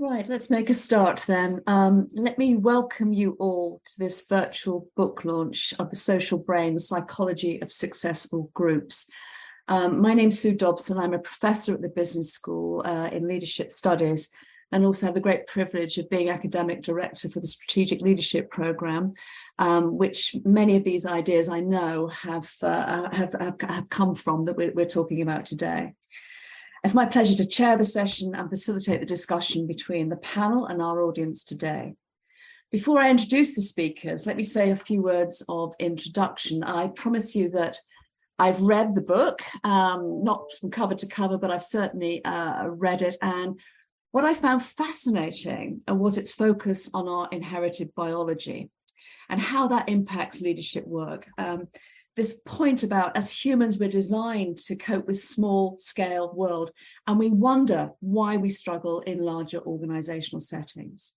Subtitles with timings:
[0.00, 1.60] Right, let's make a start then.
[1.66, 6.72] Um, let me welcome you all to this virtual book launch of The Social Brain,
[6.72, 9.10] The Psychology of Successful Groups.
[9.68, 10.96] Um, my name's Sue Dopson.
[10.96, 14.30] I'm a professor at the Business School uh, in Leadership Studies
[14.72, 19.12] and also have the great privilege of being academic director for the Strategic Leadership Programme,
[19.58, 24.56] um, which many of these ideas I know have, uh, have, have, come from that
[24.56, 25.92] we're talking about today.
[26.82, 30.80] It's my pleasure to chair the session and facilitate the discussion between the panel and
[30.80, 31.94] our audience today.
[32.70, 36.62] Before I introduce the speakers, let me say a few words of introduction.
[36.62, 37.76] I promise you that
[38.38, 43.02] I've read the book, um, not from cover to cover, but I've certainly uh, read
[43.02, 43.16] it.
[43.20, 43.60] And
[44.12, 48.70] what I found fascinating was its focus on our inherited biology
[49.28, 51.26] and how that impacts leadership work.
[51.36, 51.68] Um,
[52.20, 56.70] this point about as humans we're designed to cope with small scale world
[57.06, 61.14] and we wonder why we struggle in larger organizational settings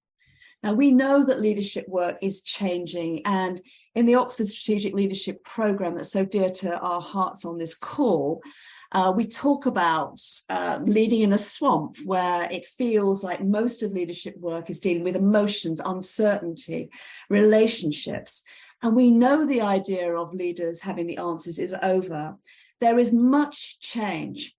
[0.64, 3.61] now we know that leadership work is changing and
[3.95, 8.42] in the oxford strategic leadership program that's so dear to our hearts on this call
[8.94, 13.92] uh, we talk about uh, leading in a swamp where it feels like most of
[13.92, 16.92] leadership work is dealing with emotions, uncertainty,
[17.27, 18.44] relationships.
[18.84, 22.36] And we know the idea of leaders having the answers is over.
[22.81, 24.56] There is much change,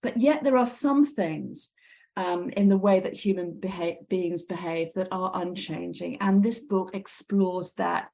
[0.00, 1.72] but yet there are some things
[2.16, 3.60] um, in the way that human
[4.08, 6.18] beings behave that are unchanging.
[6.20, 8.10] And this book explores that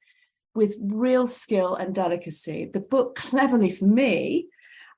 [0.54, 2.70] with real skill and delicacy.
[2.72, 4.48] The book, cleverly for me,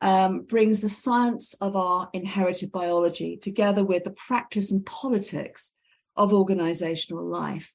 [0.00, 5.72] um, brings the science of our inherited biology together with the practice and politics
[6.16, 7.74] of organizational life.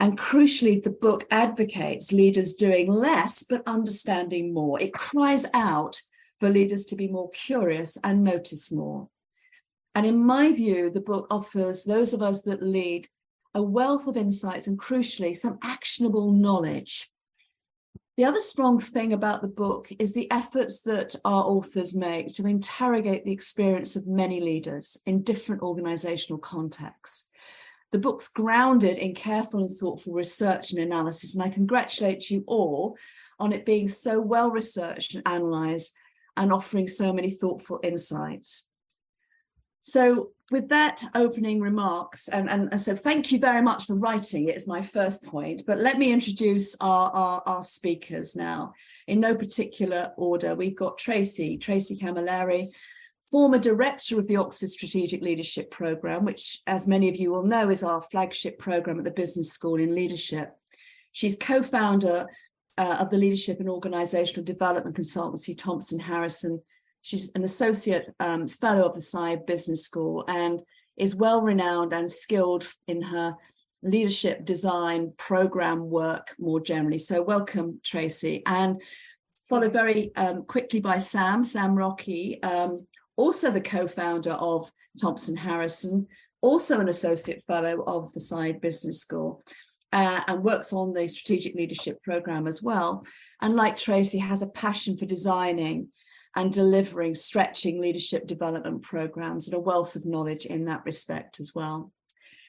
[0.00, 4.80] And crucially, the book advocates leaders doing less but understanding more.
[4.80, 6.00] It cries out
[6.40, 9.08] for leaders to be more curious and notice more.
[9.94, 13.08] And in my view, the book offers those of us that lead
[13.54, 17.08] a wealth of insights and crucially, some actionable knowledge.
[18.16, 22.46] The other strong thing about the book is the efforts that our authors make to
[22.46, 27.28] interrogate the experience of many leaders in different organizational contexts.
[27.92, 32.96] The book's grounded in careful and thoughtful research and analysis, and I congratulate you all
[33.38, 35.94] on it being so well researched and analysed
[36.36, 38.68] and offering so many thoughtful insights.
[39.82, 44.48] So, with that opening remarks, and, and, and, so thank you very much for writing
[44.48, 45.62] it, is my first point.
[45.66, 48.74] But let me introduce our, our, our speakers now
[49.06, 50.54] in no particular order.
[50.54, 52.68] We've got Tracey, Tracey Camilleri,
[53.32, 57.70] former director of the Oxford Strategic Leadership Programme, which, as many of you will know,
[57.70, 60.50] is our flagship programme at the Business School in Leadership.
[61.12, 62.26] She's co founder
[62.76, 66.60] uh, of the Leadership and Organisational Development Consultancy, Thompson Harrison.
[67.00, 70.60] She's an associate um, fellow of the Saïd Business School and
[70.98, 73.34] is well renowned and skilled in her
[73.82, 76.98] leadership design program work more generally.
[76.98, 78.42] So, welcome, Tracey.
[78.44, 78.82] And
[79.48, 86.06] followed very um, quickly by Sam, Sam Rockey, um, also the co-founder of Thompson Harrison,
[86.40, 89.44] also an associate fellow of the Saïd Business School,
[89.92, 93.06] uh, and works on the strategic leadership program as well.
[93.40, 95.88] And like Tracey, has a passion for designing
[96.34, 101.52] and delivering stretching leadership development programs and a wealth of knowledge in that respect as
[101.54, 101.92] well.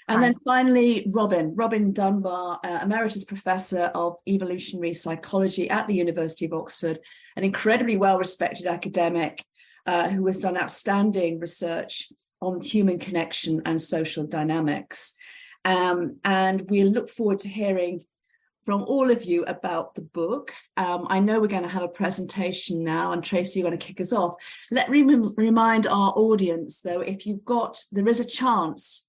[0.07, 6.45] And then finally, Robin, Robin Dunbar, uh, Emeritus Professor of Evolutionary Psychology at the University
[6.45, 6.99] of Oxford,
[7.37, 9.45] an incredibly well respected academic
[9.85, 12.11] uh, who has done outstanding research
[12.41, 15.13] on human connection and social dynamics.
[15.65, 18.05] Um, and we look forward to hearing
[18.65, 20.53] from all of you about the book.
[20.77, 23.85] Um, I know we're going to have a presentation now, and Tracey, you're going to
[23.85, 24.35] kick us off.
[24.71, 25.03] Let me
[25.35, 29.07] remind our audience, though, if you've got, there is a chance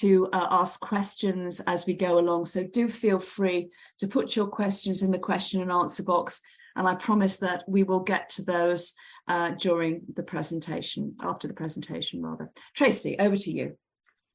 [0.00, 2.44] to uh, ask questions as we go along.
[2.46, 3.68] So do feel free
[3.98, 6.40] to put your questions in the question and answer box.
[6.74, 8.92] And I promise that we will get to those
[9.28, 12.50] uh, during the presentation, after the presentation, rather.
[12.74, 13.76] Tracey, over to you.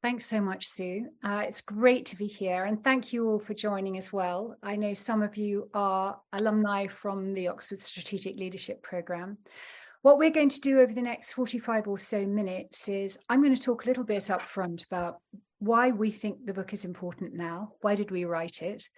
[0.01, 1.09] Thanks so much, Sue.
[1.23, 4.55] Uh, it's great to be here, and thank you all for joining as well.
[4.63, 9.37] I know some of you are alumni from the Oxford Strategic Leadership Programme.
[10.01, 13.53] What we're going to do over the next 45 or so minutes is I'm going
[13.53, 15.19] to talk a little bit up front about
[15.59, 17.73] why we think the book is important now.
[17.81, 18.89] Why did we write it?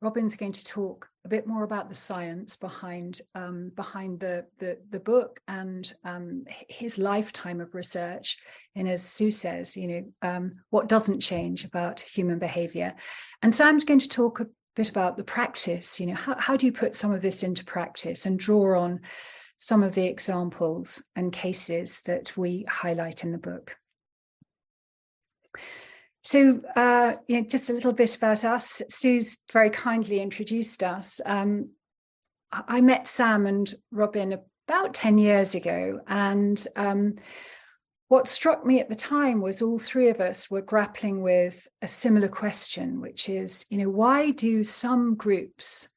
[0.00, 4.78] Robin's going to talk a bit more about the science behind um, behind the, the,
[4.90, 8.38] the book and um, his lifetime of research.
[8.76, 12.94] And as Sue says, you know, um, what doesn't change about human behavior.
[13.42, 14.46] And Sam's going to talk a
[14.76, 15.98] bit about the practice.
[15.98, 19.00] You know, how, how do you put some of this into practice and draw on
[19.58, 23.76] some of the examples and cases that we highlight in the book.
[26.22, 28.82] So, uh, you know, just a little bit about us.
[28.90, 31.20] Sue's very kindly introduced us.
[31.24, 31.70] Um,
[32.52, 34.38] I met Sam and Robin
[34.68, 36.00] about 10 years ago.
[36.06, 37.16] And um,
[38.08, 41.88] what struck me at the time was all three of us were grappling with a
[41.88, 45.88] similar question, which is, you know, why do some groups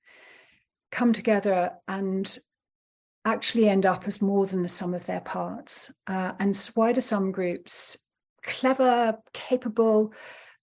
[0.92, 2.38] come together and
[3.24, 5.92] actually end up as more than the sum of their parts?
[6.08, 7.98] Uh, and why do some groups,
[8.44, 10.14] clever, capable,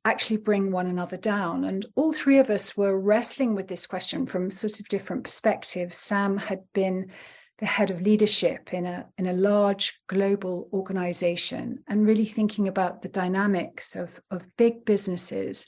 [0.05, 1.65] actually bring one another down?
[1.65, 5.99] And all three of us were wrestling with this question from sort of different perspectives.
[5.99, 7.11] Sam had been
[7.59, 13.03] the head of leadership in a in a large global organization and really thinking about
[13.03, 15.67] the dynamics of of big businesses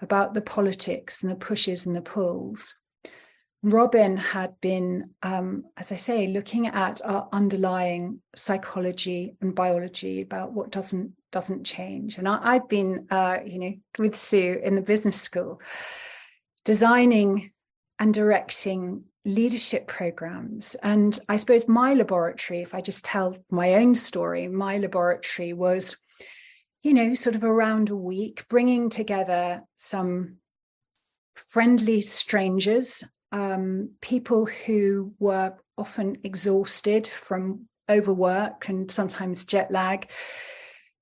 [0.00, 2.74] about the politics and the pushes and the pulls
[3.62, 10.52] Robin had been, um, as I say, looking at our underlying psychology and biology about
[10.52, 12.18] what doesn't doesn't change.
[12.18, 15.60] And I, have been, uh, you know, with Sue in the business school,
[16.64, 17.52] designing
[17.98, 20.74] and directing leadership programs.
[20.76, 25.96] And I suppose my laboratory, if I just tell my own story, my laboratory was,
[26.82, 30.36] you know, sort of around a week, bringing together some
[31.34, 40.08] friendly strangers um, people who were often exhausted from overwork and sometimes jet lag,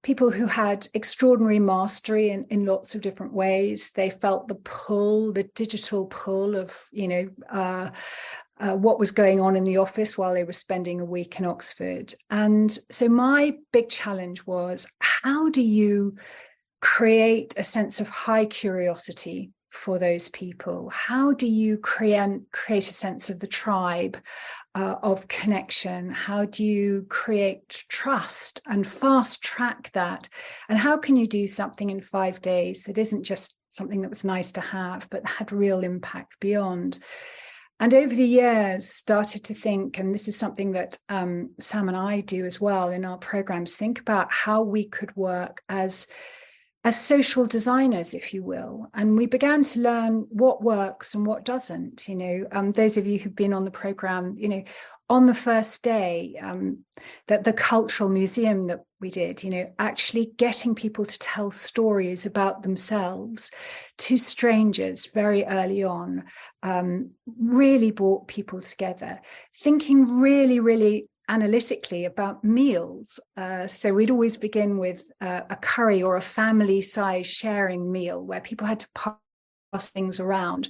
[0.06, 3.90] people who had extraordinary mastery in, in lots of different ways.
[3.90, 7.90] They felt the pull, the digital pull of, you know, uh,
[8.60, 11.44] uh, what was going on in the office while they were spending a week in
[11.44, 12.14] Oxford.
[12.30, 16.14] And so my big challenge was how do you
[16.80, 20.90] create a sense of high curiosity for those people?
[20.90, 24.16] How do you create, create a sense of the tribe,
[24.74, 26.10] uh, of connection?
[26.10, 30.28] How do you create trust and fast track that?
[30.68, 34.24] And how can you do something in five days that isn't just something that was
[34.24, 36.98] nice to have, but had real impact beyond?
[37.78, 41.96] And over the years, started to think, and this is something that um, Sam and
[41.96, 46.06] I do as well in our programs, think about how we could work as
[46.86, 48.86] as social designers, if you will.
[48.94, 52.06] And we began to learn what works and what doesn't.
[52.06, 54.62] You know, um, those of you who've been on the program, you know,
[55.08, 56.84] on the first day, um,
[57.26, 62.24] that the cultural museum that we did, you know, actually getting people to tell stories
[62.24, 63.50] about themselves
[63.98, 66.22] to strangers very early on
[66.62, 69.20] um, really brought people together.
[69.56, 73.18] Thinking really, really analytically about meals.
[73.36, 78.22] Uh, so we'd always begin with uh, a curry or a family size sharing meal
[78.22, 80.68] where people had to pass things around.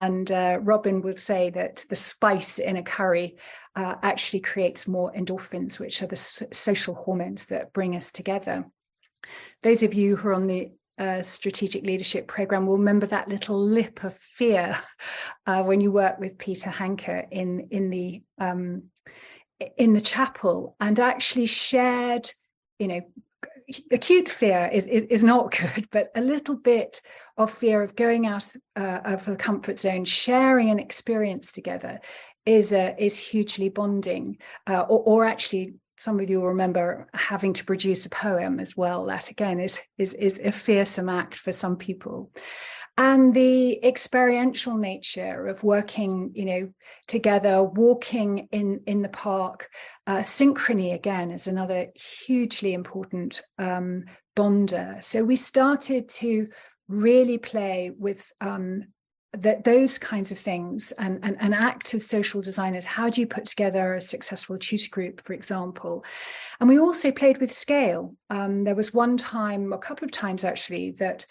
[0.00, 3.36] And uh, Robin would say that the spice in a curry
[3.76, 8.66] uh, actually creates more endorphins, which are the so- social hormones that bring us together.
[9.62, 13.58] Those of you who are on the uh, strategic leadership program will remember that little
[13.58, 14.78] lip of fear
[15.46, 18.84] uh, when you work with Peter Hanke in in the um,
[19.76, 22.30] in the chapel and actually shared,
[22.78, 23.00] you know,
[23.90, 27.00] acute fear is, is, is not good, but a little bit
[27.36, 32.00] of fear of going out uh, of a comfort zone, sharing an experience together
[32.46, 34.36] is uh, is hugely bonding.
[34.66, 38.76] Uh, or, or actually, some of you will remember having to produce a poem as
[38.76, 39.06] well.
[39.06, 42.30] That again is is is a fearsome act for some people
[42.96, 46.68] and the experiential nature of working you know
[47.08, 49.68] together walking in in the park.
[50.06, 51.86] Uh, synchrony again is another
[52.26, 54.04] hugely important um,
[54.36, 54.98] bonder.
[55.00, 56.48] So we started to
[56.88, 58.84] really play with um,
[59.32, 62.86] that those kinds of things and, and, and act as social designers.
[62.86, 66.04] How do you put together a successful tutor group for example?
[66.60, 68.14] And we also played with scale.
[68.30, 71.26] Um, there was one time a couple of times actually that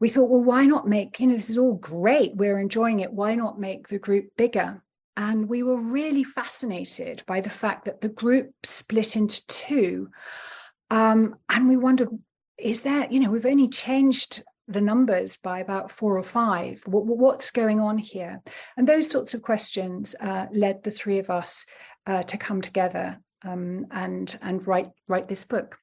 [0.00, 2.34] we thought, well, why not make, you know, this is all great.
[2.34, 3.12] We're enjoying it.
[3.12, 4.82] Why not make the group bigger?
[5.16, 10.08] And we were really fascinated by the fact that the group split into two.
[10.90, 12.08] Um, and we wondered,
[12.56, 16.82] is that, you know, we've only changed the numbers by about four or five.
[16.86, 18.40] What, what's going on here?
[18.76, 21.66] And those sorts of questions uh, led the three of us
[22.06, 25.78] uh, to come together um, and and write write this book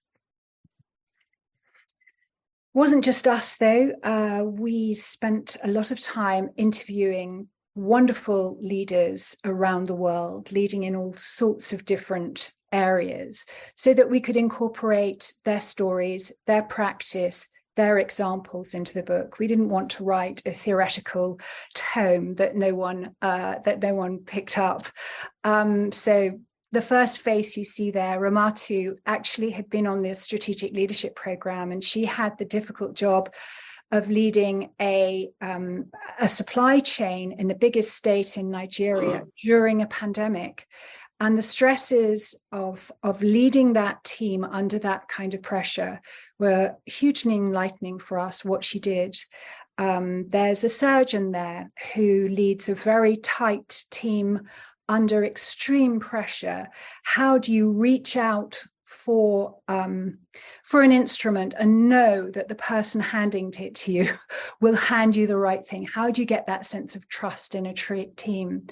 [2.78, 3.92] wasn't just us though.
[4.04, 10.96] Uh, we spent a lot of time interviewing wonderful leaders around the world leading in
[10.96, 18.00] all sorts of different areas so that we could incorporate their stories their practice their
[18.00, 19.38] examples into the book.
[19.38, 21.40] We didn't want to write a theoretical
[21.76, 24.88] tome that no one uh, that no one picked up.
[25.44, 26.40] Um, so
[26.72, 31.72] the first face you see there, Ramatu, actually had been on the strategic leadership program,
[31.72, 33.30] and she had the difficult job
[33.92, 35.86] of leading a um,
[36.20, 40.68] a supply chain in the biggest state in Nigeria during a pandemic.
[41.20, 46.00] And the stresses of, of leading that team under that kind of pressure
[46.38, 49.18] were hugely enlightening for us, what she did.
[49.80, 54.42] Um, there's a surgeon there who leads a very tight team
[54.90, 56.68] under extreme pressure
[57.04, 60.18] how do you reach out for um,
[60.64, 64.10] for an instrument and know that the person handing it to you
[64.62, 65.86] will hand you the right thing?
[65.86, 68.68] How do you get that sense of trust in a team?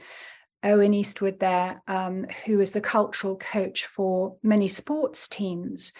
[0.64, 5.94] Owen eastwood there um, who is the cultural coach for many sports teams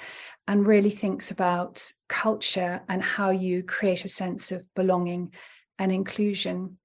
[0.48, 5.34] and really thinks about culture and how you create a sense of belonging
[5.78, 6.78] and inclusion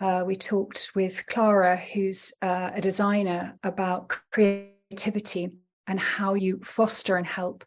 [0.00, 5.50] uh, we talked with Clara, who's uh, a designer, about creativity
[5.86, 7.64] and how you foster and help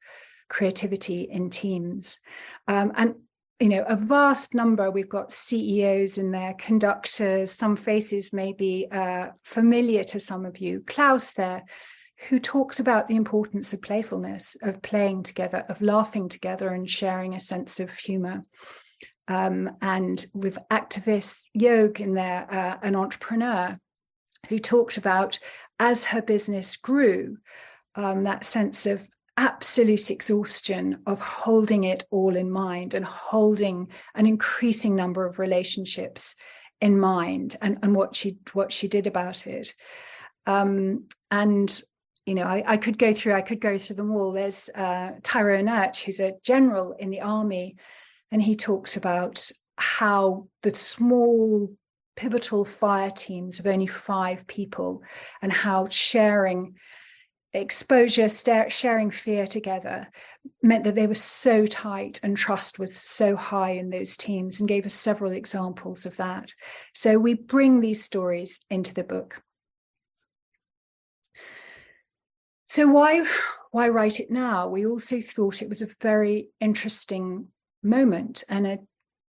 [0.49, 2.19] creativity in teams.
[2.67, 3.15] Um, and
[3.59, 4.89] you know, a vast number.
[4.89, 7.51] We've got CEOs in there, conductors.
[7.51, 10.83] Some faces may be uh, familiar to some of you.
[10.85, 11.63] Klaus there,
[12.29, 17.35] who talks about the importance of playfulness, of playing together, of laughing together, and sharing
[17.35, 18.43] a sense of humor
[19.27, 23.77] um, and with activists, Yog in there, uh, an entrepreneur
[24.49, 25.39] who talked about
[25.79, 27.37] as her business grew,
[27.95, 34.27] um, that sense of absolute exhaustion of holding it all in mind and holding an
[34.27, 36.35] increasing number of relationships
[36.81, 39.73] in mind and, and what she what she did about it.
[40.45, 41.81] Um, and
[42.25, 44.33] you know, I, I, could go through I could go through them all.
[44.33, 47.77] There's uh, Tyrone Urch, who's a general in the army
[48.33, 51.71] and he talks about how the small
[52.15, 55.03] pivotal fire teams of only five people
[55.43, 56.75] and how sharing
[57.53, 60.09] exposure sharing fear together
[60.63, 64.67] meant that they were so tight and trust was so high in those teams and
[64.67, 66.51] gave us several examples of that.
[66.95, 69.43] So we bring these stories into the book.
[72.65, 73.27] So why
[73.69, 74.69] why write it now?
[74.69, 77.49] We also thought it was a very interesting
[77.83, 78.79] moment and a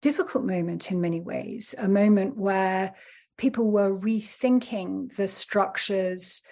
[0.03, 2.95] difficult moment in many ways, a moment where
[3.37, 6.43] people were rethinking the structures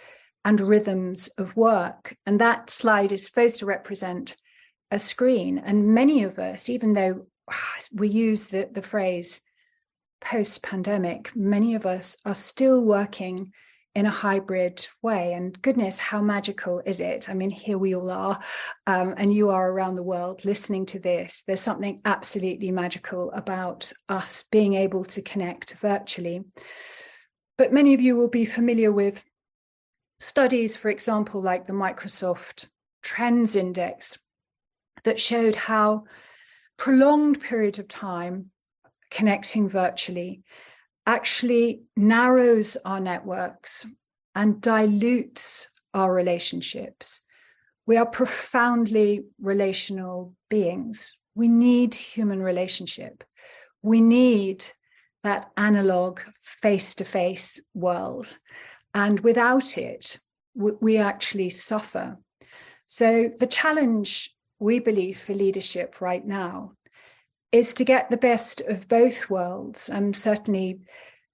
[0.45, 2.17] and rhythms of work.
[2.27, 4.37] And that slide is supposed to represent
[4.91, 5.59] a screen.
[5.59, 7.27] And many of us, even though
[7.93, 9.41] we use the, the phrase
[10.21, 13.53] post pandemic, many of us are still working
[13.95, 15.35] in a hybrid way.
[15.35, 17.29] And goodness, how magical is it?
[17.29, 18.41] I mean, here we all are,
[18.87, 21.45] um, and you are around the world listening to this.
[21.47, 26.43] There's something absolutely magical about us being able to connect virtually.
[27.57, 29.25] But many of you will be familiar with
[30.19, 32.69] studies, for example, like the Microsoft
[33.03, 34.19] Trends Index,
[35.05, 36.05] that showed how
[36.77, 38.51] prolonged period of time
[39.11, 40.43] connecting virtually
[41.07, 43.87] actually narrows our networks
[44.35, 47.21] and dilutes our relationships.
[47.87, 51.17] We are profoundly relational beings.
[51.35, 53.23] We need human relationship.
[53.83, 54.65] We need
[55.23, 58.39] that analog face to face world.
[58.95, 60.19] And without it,
[60.55, 62.17] we actually suffer.
[62.87, 66.73] So, the challenge we believe for leadership right now
[67.55, 69.89] is to get the best of both worlds.
[69.89, 70.81] And certainly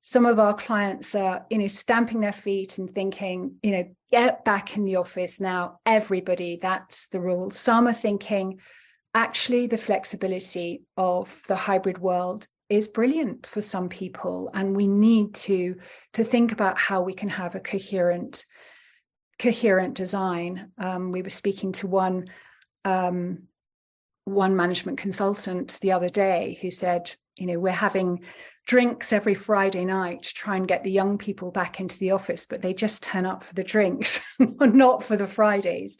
[0.02, 4.44] some of our clients are, you know, stamping their feet and thinking, you know, get
[4.44, 7.50] back in the office now, everybody, that's the rule.
[7.52, 8.60] Some are thinking,
[9.14, 14.50] actually, the flexibility of the hybrid world is brilliant for some people.
[14.52, 15.76] And we need to,
[16.12, 18.44] to think about how we can have a coherent,
[19.38, 20.70] coherent design.
[20.76, 22.26] Um, we were speaking to one
[22.84, 23.44] um,
[24.24, 28.20] one management consultant the other day who said, you know, we're having
[28.66, 32.46] drinks every Friday night to try and get the young people back into the office,
[32.48, 35.98] but they just turn up for the drinks, not for the Fridays.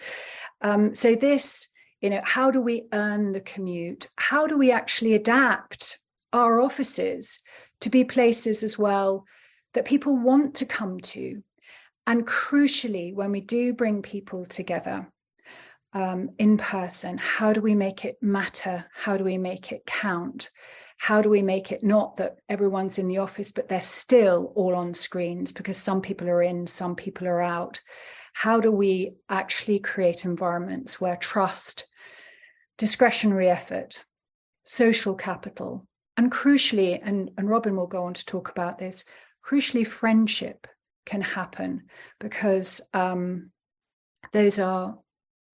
[0.60, 1.68] Um, so, this,
[2.00, 4.08] you know, how do we earn the commute?
[4.16, 5.98] How do we actually adapt
[6.32, 7.40] our offices
[7.80, 9.24] to be places as well
[9.74, 11.42] that people want to come to?
[12.06, 15.10] And crucially, when we do bring people together,
[15.92, 17.18] um, in person?
[17.18, 18.86] How do we make it matter?
[18.94, 20.50] How do we make it count?
[20.98, 24.74] How do we make it not that everyone's in the office, but they're still all
[24.74, 27.80] on screens because some people are in, some people are out?
[28.34, 31.86] How do we actually create environments where trust,
[32.78, 34.04] discretionary effort,
[34.64, 39.04] social capital, and crucially, and, and Robin will go on to talk about this,
[39.44, 40.66] crucially, friendship
[41.06, 41.84] can happen
[42.18, 43.50] because um,
[44.32, 44.98] those are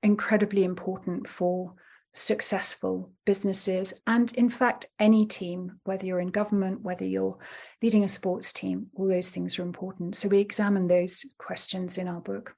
[0.03, 1.75] incredibly important for
[2.13, 7.37] successful businesses and in fact any team whether you're in government whether you're
[7.83, 10.15] leading a sports team all those things are important.
[10.15, 12.55] So we examine those questions in our book.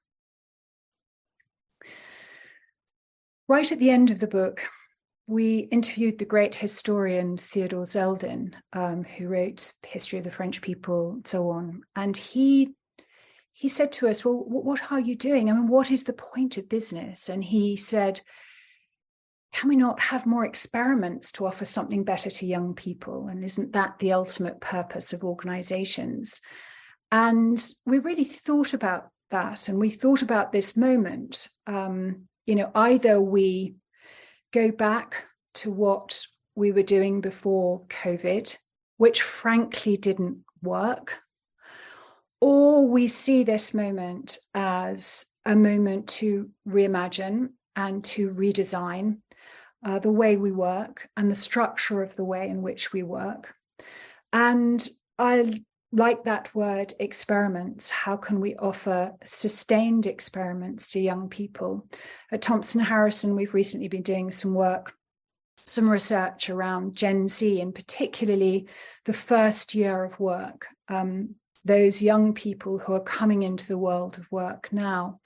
[3.49, 4.68] Right at the end of the book
[5.28, 11.12] we interviewed the great historian theodore zeldin um, who wrote history of the french people
[11.12, 11.83] and so on.
[11.95, 12.75] And he
[13.59, 16.57] he said to us well what are you doing i mean what is the point
[16.57, 18.21] of business and he said
[19.53, 23.29] can we not have more experiments to offer something better to young people?
[23.29, 26.41] And isn't that the ultimate purpose of organizations?
[27.11, 31.49] And we really thought about that and we thought about this moment.
[31.67, 33.77] Um, you know, either we
[34.53, 35.25] go back
[35.55, 36.21] to what
[36.55, 38.57] we were doing before COVID,
[38.99, 41.21] which frankly didn't work,
[42.40, 49.18] or we see this moment as a moment to reimagine and to redesign
[49.85, 53.54] uh, the way we work and the structure of the way in which we work.
[54.33, 54.87] And
[55.18, 57.88] I like that word experiments.
[57.88, 61.88] How can we offer sustained experiments to young people?
[62.30, 64.95] At Thompson Harrison, we've recently been doing some work,
[65.57, 68.68] some research around Gen Z, and particularly
[69.07, 74.19] the first year of work, um, those young people who are coming into the world
[74.19, 75.21] of work now.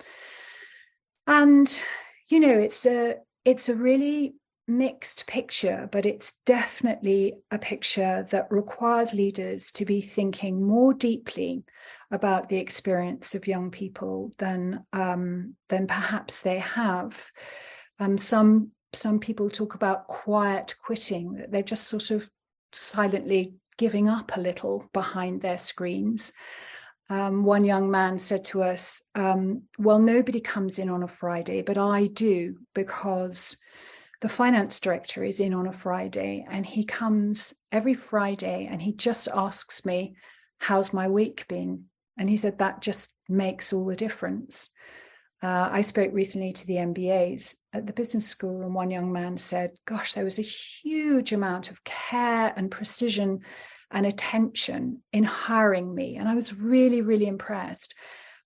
[1.27, 1.81] And,
[2.29, 4.35] you know, it's a it's a really
[4.69, 11.65] mixed picture, but it's definitely a picture that requires leaders to be thinking more deeply
[12.11, 17.31] about the experience of young people than um, than perhaps they have.
[17.99, 22.29] Um, some some people talk about quiet quitting, that they're just sort of
[22.73, 26.33] silently giving up a little behind their screens.
[27.11, 31.62] Um, one young man said to us, um, Well, nobody comes in on a Friday,
[31.62, 33.59] but I do because
[34.21, 38.92] the finance director is in on a Friday and he comes every Friday and he
[38.92, 40.16] just asks me,
[40.59, 41.87] How's my week been?
[42.16, 44.70] And he said that just makes all the difference.
[45.42, 49.37] Uh, I spoke recently to the MBAs at the business school, and one young man
[49.37, 53.40] said, Gosh, there was a huge amount of care and precision
[53.92, 56.16] and attention in hiring me.
[56.16, 57.94] And I was really, really impressed.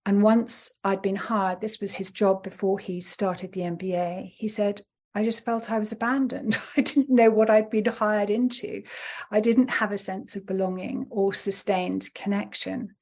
[0.04, 4.48] And once I'd been hired, this was his job before he started the MBA, he
[4.48, 4.82] said,
[5.14, 6.58] I just felt I was abandoned.
[6.76, 8.82] I didn't know what I'd been hired into.
[9.30, 12.94] I didn't have a sense of belonging or sustained connection.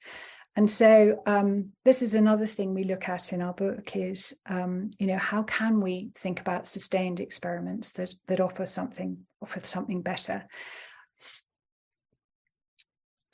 [0.57, 4.93] And so um, this is another thing we look at in our book is, um,
[4.99, 10.01] you know, how can we think about sustained experiments that that offer something offer something
[10.01, 10.45] better?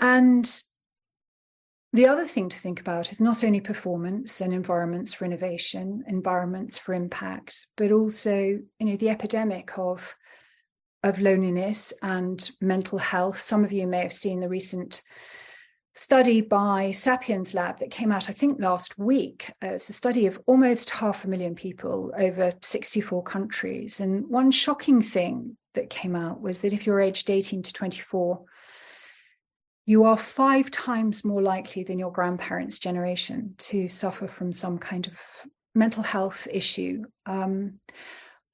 [0.01, 0.51] And
[1.93, 6.79] the other thing to think about is not only performance and environments for innovation, environments
[6.79, 10.17] for impact, but also, you know, the epidemic of
[11.03, 13.39] of loneliness and mental health.
[13.39, 15.01] Some of you may have seen the recent
[15.95, 19.53] study by Sapiens Lab that came out, I think, last week.
[19.63, 24.01] Uh, it's a study of almost half a million people over 64 countries.
[24.01, 28.45] And one shocking thing that came out was that if you're aged 18 to 24,
[29.87, 35.07] you are five times more likely than your grandparents' generation to suffer from some kind
[35.07, 35.19] of
[35.75, 37.05] mental health issue.
[37.27, 37.81] Um,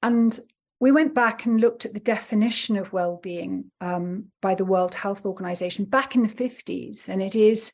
[0.01, 0.39] and
[0.79, 5.25] we went back and looked at the definition of well-being um, by the World Health
[5.25, 7.73] Organization back in the 50s, and it is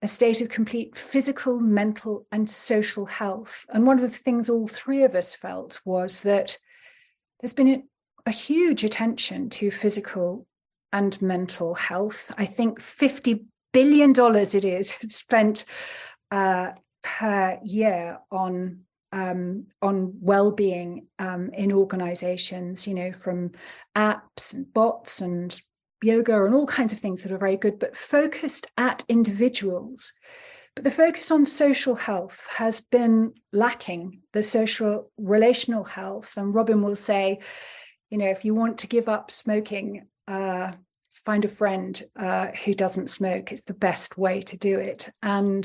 [0.00, 3.64] a state of complete physical, mental, and social health.
[3.68, 6.56] And one of the things all three of us felt was that
[7.40, 7.82] there's been a,
[8.26, 10.46] a huge attention to physical
[10.92, 12.32] and mental health.
[12.36, 15.64] I think $50 billion it is spent
[16.30, 16.70] uh,
[17.02, 18.80] per year on
[19.14, 23.50] um, on well-being um, in organizations, you know, from
[23.94, 25.60] apps and bots and
[26.02, 30.14] yoga and all kinds of things that are very good, but focused at individuals.
[30.74, 36.34] But the focus on social health has been lacking, the social relational health.
[36.38, 37.40] And Robin will say,
[38.10, 40.72] you know, if you want to give up smoking, uh,
[41.26, 43.52] find a friend uh, who doesn't smoke.
[43.52, 45.10] It's the best way to do it.
[45.22, 45.64] And,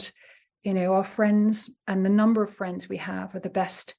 [0.63, 3.95] you know, our friends and the number of friends we have are the best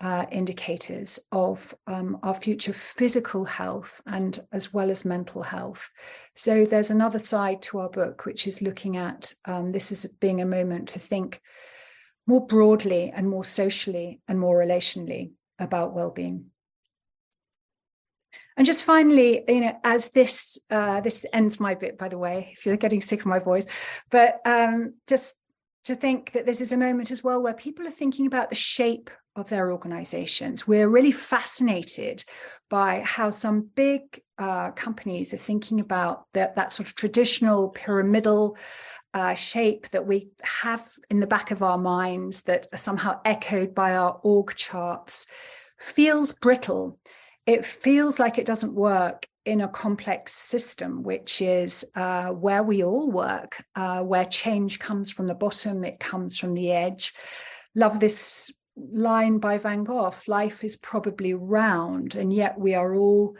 [0.00, 5.88] uh, indicators of um, our future physical health and as well as mental health.
[6.34, 10.40] So there's another side to our book, which is looking at um, this as being
[10.40, 11.40] a moment to think
[12.26, 16.50] more broadly and more socially and more relationally about well-being.
[18.56, 22.50] And just finally, you know, as this uh, this ends my bit, by the way,
[22.52, 23.66] if you're getting sick of my voice,
[24.10, 25.36] but um, just
[25.84, 28.54] to think that this is a moment as well where people are thinking about the
[28.54, 30.66] shape of their organizations.
[30.66, 32.24] We're really fascinated
[32.70, 38.56] by how some big uh, companies are thinking about that, that sort of traditional pyramidal
[39.12, 43.74] uh, shape that we have in the back of our minds that are somehow echoed
[43.74, 45.26] by our org charts
[45.78, 46.98] feels brittle.
[47.46, 52.82] It feels like it doesn't work in a complex system, which is uh, where we
[52.82, 57.12] all work, uh, where change comes from the bottom, it comes from the edge.
[57.74, 63.36] Love this line by Van Gogh life is probably round, and yet we are all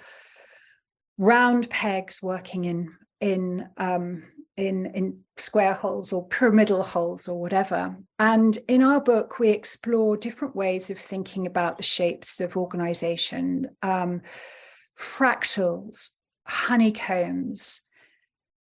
[1.17, 2.91] round pegs working in
[3.21, 4.25] in um,
[4.57, 7.97] in in square holes or pyramidal holes or whatever.
[8.19, 13.71] And in our book, we explore different ways of thinking about the shapes of organization,
[13.83, 14.23] um,
[14.99, 16.11] fractals,
[16.47, 17.81] honeycombs,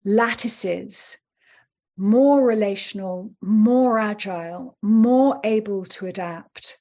[0.04, 1.18] lattices,
[1.96, 6.78] more relational, more agile, more able to adapt,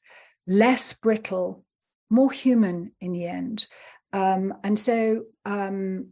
[0.47, 1.65] less brittle,
[2.09, 3.67] more human in the end.
[4.13, 6.09] Um, and so um,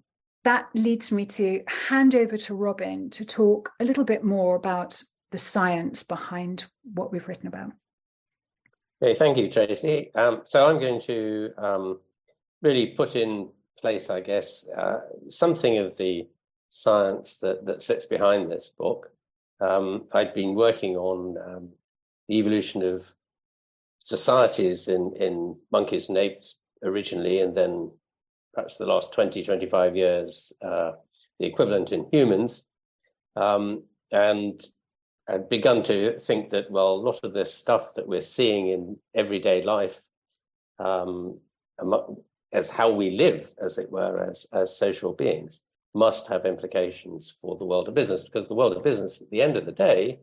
[0.48, 5.04] that leads me to hand over to Robin to talk a little bit more about
[5.32, 7.74] the science behind what we've written about.
[9.04, 10.10] Okay, thank you, Tracey.
[10.16, 12.00] Um, so I'm going to um,
[12.62, 16.30] really put in place, I guess, uh, something of the
[16.70, 19.12] science that, that sits behind this book.
[19.60, 21.70] Um, I'd been working on um,
[22.30, 23.14] the evolution of
[24.00, 27.92] societies in, in monkeys and apes originally, and then
[28.58, 30.94] perhaps the last 20, 25 years, uh,
[31.40, 32.66] the equivalent in humans.
[33.36, 34.66] Um, and
[35.30, 38.98] I'd begun to think that, well, a lot of this stuff that we're seeing in
[39.14, 40.02] everyday life
[40.80, 41.38] um,
[42.52, 45.62] as how we live, as it were, as, as social beings,
[45.94, 49.44] must have implications for the world of business, because the world of business, at the
[49.44, 50.20] end of the day,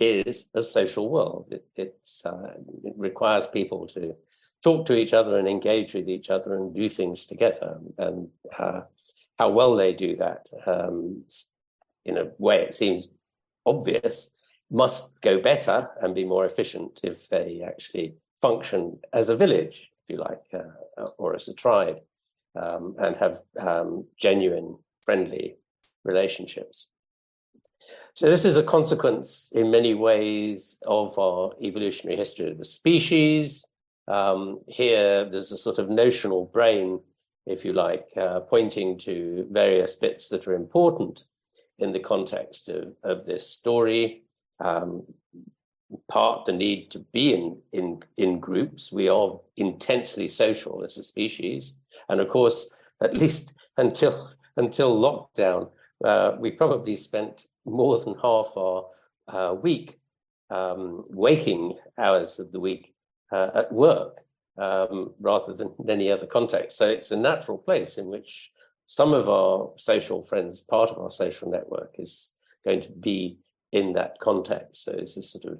[0.00, 1.46] is a social world.
[1.52, 4.16] It, it's, uh, it requires people to
[4.62, 7.78] talk to each other and engage with each other and do things together.
[7.98, 8.82] And uh,
[9.38, 11.24] how well they do that, um,
[12.04, 13.08] in a way, it seems
[13.64, 14.32] obvious,
[14.70, 20.14] must go better and be more efficient if they actually function as a village, if
[20.14, 21.98] you like, uh, or as a tribe,
[22.56, 25.56] um, and have um, genuine, friendly
[26.04, 26.90] relationships.
[28.14, 33.64] So this is a consequence in many ways of our evolutionary history of the species,
[34.08, 37.00] um, here, there's a sort of notional brain,
[37.46, 41.24] if you like, uh, pointing to various bits that are important
[41.78, 44.22] in the context of, of this story.
[44.60, 45.04] Um,
[46.10, 48.92] part the need to be in, in, in groups.
[48.92, 51.78] We are intensely social as a species.
[52.08, 52.70] And of course,
[53.02, 55.70] at least until, until lockdown,
[56.04, 58.86] uh, we probably spent more than half our
[59.28, 59.98] uh, week,
[60.50, 62.94] um, waking hours of the week
[63.32, 64.20] uh, at work
[64.58, 66.76] um, rather than in any other context.
[66.76, 68.50] So it's a natural place in which
[68.86, 72.32] some of our social friends, part of our social network, is
[72.64, 73.38] going to be
[73.72, 74.84] in that context.
[74.84, 75.58] So it's a sort of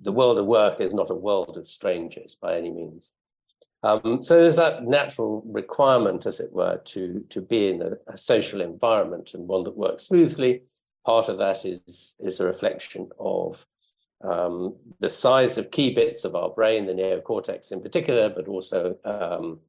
[0.00, 3.10] the world of work is not a world of strangers by any means.
[3.82, 8.16] Um, so there's that natural requirement, as it were, to to be in a, a,
[8.16, 10.62] social environment and one that works smoothly.
[11.06, 13.64] Part of that is is a reflection of
[14.22, 18.96] um, the size of key bits of our brain, the neocortex in particular, but also
[19.04, 19.60] um,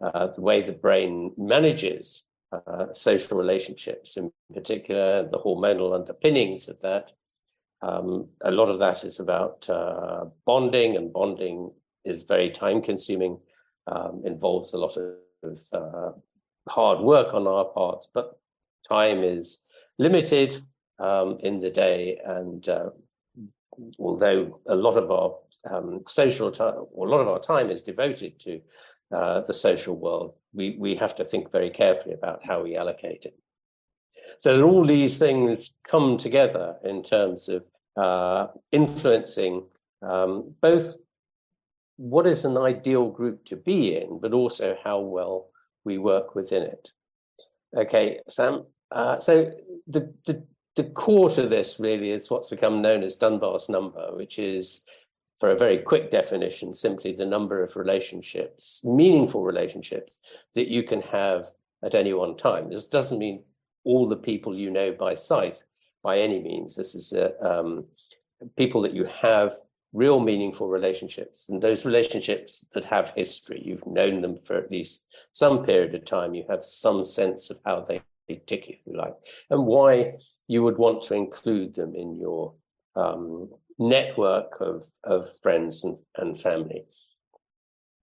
[0.00, 6.80] uh, the way the brain manages uh, social relationships in particular, the hormonal underpinnings of
[6.80, 7.12] that.
[7.82, 11.70] Um, a lot of that is about uh, bonding, and bonding
[12.04, 13.38] is very time consuming,
[13.86, 16.12] um, involves a lot of uh,
[16.68, 18.38] hard work on our part, but
[18.88, 19.62] time is
[19.98, 20.62] limited
[20.98, 22.90] um, in the day, and uh,
[23.98, 25.36] although a lot of our
[25.70, 28.60] um, social time, or a lot of our time is devoted to
[29.14, 33.24] uh, the social world, we, we have to think very carefully about how we allocate
[33.24, 33.38] it.
[34.40, 37.64] So all these things come together in terms of
[37.96, 39.64] uh, influencing
[40.02, 40.94] um, both
[41.96, 45.48] what is an ideal group to be in, but also how well
[45.84, 46.92] we work within it.
[47.76, 48.64] Okay, Sam.
[48.90, 49.52] Uh, so
[49.86, 50.44] the, the
[50.78, 54.84] the core to this really is what's become known as Dunbar's number, which is,
[55.40, 60.20] for a very quick definition, simply the number of relationships, meaningful relationships
[60.54, 61.48] that you can have
[61.82, 62.70] at any one time.
[62.70, 63.42] This doesn't mean
[63.82, 65.60] all the people you know by sight
[66.04, 66.76] by any means.
[66.76, 67.84] This is uh, um,
[68.56, 69.56] people that you have
[69.92, 75.06] real meaningful relationships and those relationships that have history you've known them for at least
[75.32, 77.98] some period of time you have some sense of how they
[78.36, 79.14] tick if you like
[79.50, 80.12] and why
[80.46, 82.54] you would want to include them in your
[82.96, 86.84] um, network of, of friends and, and family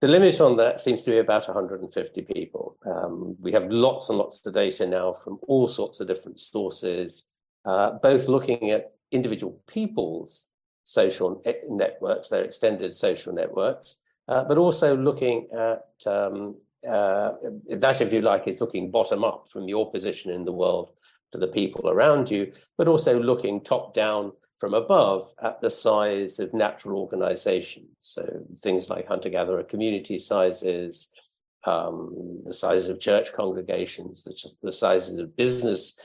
[0.02, 2.76] the limit on that seems to be about 150 people.
[2.84, 7.26] Um, we have lots and lots of data now from all sorts of different sources,
[7.64, 10.50] uh, both looking at individual people's
[10.84, 13.96] social networks, their extended social networks,
[14.28, 16.56] uh, but also looking at um,
[16.88, 17.32] uh,
[17.68, 20.90] that, if you like, is looking bottom up from your position in the world
[21.32, 26.38] to the people around you, but also looking top down from above at the size
[26.38, 27.88] of natural organizations.
[28.00, 31.10] So things like hunter gatherer community sizes,
[31.64, 35.96] um, the size of church congregations, the, the sizes of business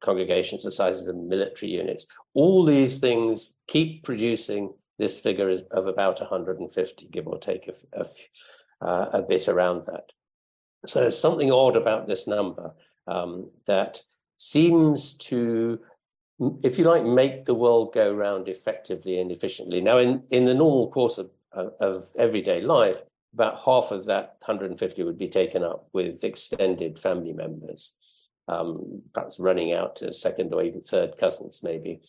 [0.00, 2.06] congregations, the sizes of military units.
[2.34, 8.86] All these things keep producing this figure of about 150, give or take a, a,
[8.86, 10.10] uh, a bit around that.
[10.86, 12.72] So something odd about this number
[13.06, 14.00] um, that
[14.36, 15.78] seems to,
[16.62, 19.80] if you like, make the world go round effectively and efficiently.
[19.80, 24.36] Now, in, in the normal course of, of, of everyday life, about half of that
[24.40, 27.96] 150 would be taken up with extended family members
[28.48, 32.00] um, perhaps running out to second or even third cousins, maybe.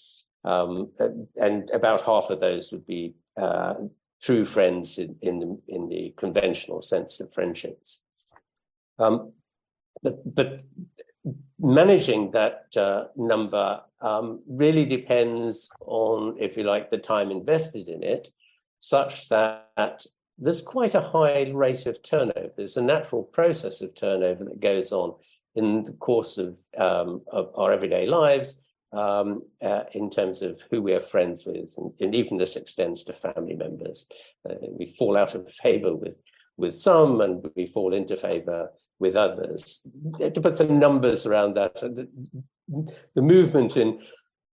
[0.44, 0.92] Um,
[1.38, 3.76] and about half of those would be uh,
[4.22, 8.04] true friends in, in, the, in the conventional sense of friendships.
[9.00, 9.34] Um,
[10.02, 10.64] but, but
[11.60, 18.04] managing that uh, number um, really depends on, if you like, the time invested in
[18.04, 18.30] it,
[18.80, 20.06] such that
[20.38, 22.52] there's quite a high rate of turnover.
[22.56, 25.16] There's a natural process of turnover that goes on
[25.56, 30.82] in the course of, um, of our everyday lives um, uh, in terms of who
[30.82, 34.08] we are friends with, and, and even this extends to family members.
[34.50, 36.16] Uh, we fall out of favor with
[36.58, 39.88] with some, and we fall into favor with others.
[40.20, 42.08] To put some numbers around that, the,
[43.16, 44.00] the movement in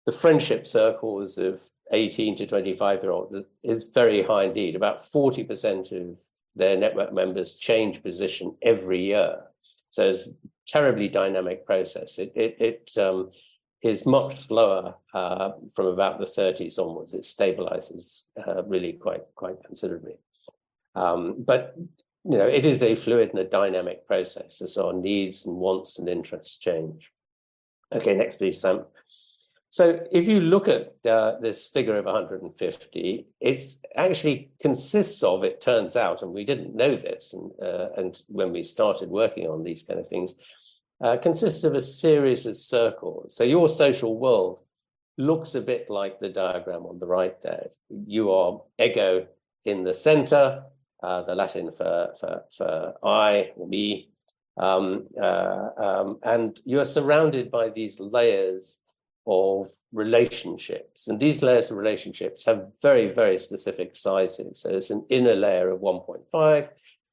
[0.07, 1.61] the friendship circles of
[1.93, 4.75] 18 to 25 year olds is very high indeed.
[4.75, 6.19] About 40% of
[6.57, 9.45] their network members change position every year.
[9.91, 10.33] So it's a
[10.67, 12.19] terribly dynamic process.
[12.19, 13.31] It, it, it um,
[13.83, 17.15] is much slower uh, from about the 30s onwards.
[17.15, 20.15] It stabilizes uh, really quite quite considerably.
[20.95, 21.75] Um, but
[22.25, 25.99] you know, it is a fluid and a dynamic process as our needs and wants
[25.99, 27.11] and interests change.
[27.93, 28.85] Okay, next please, Sam.
[29.71, 33.61] So if you look at uh, this figure of 150, it
[33.97, 38.53] actually consists of, it turns out, and we didn't know this, and, uh, and when
[38.53, 40.35] we started working on these kind of things,
[41.03, 43.35] uh, consists of a series of circles.
[43.35, 44.59] So your social world
[45.17, 47.69] looks a bit like the diagram on the right there.
[47.89, 49.27] You are ego
[49.65, 50.65] in the center,
[51.03, 54.11] uh, the Latin for, for, for I or me,
[54.57, 58.81] um, uh, um, and you are surrounded by these layers
[59.27, 61.09] of relationships.
[61.09, 64.61] And these layers of relationships have very, very specific sizes.
[64.61, 66.69] So there's an inner layer of 1.5,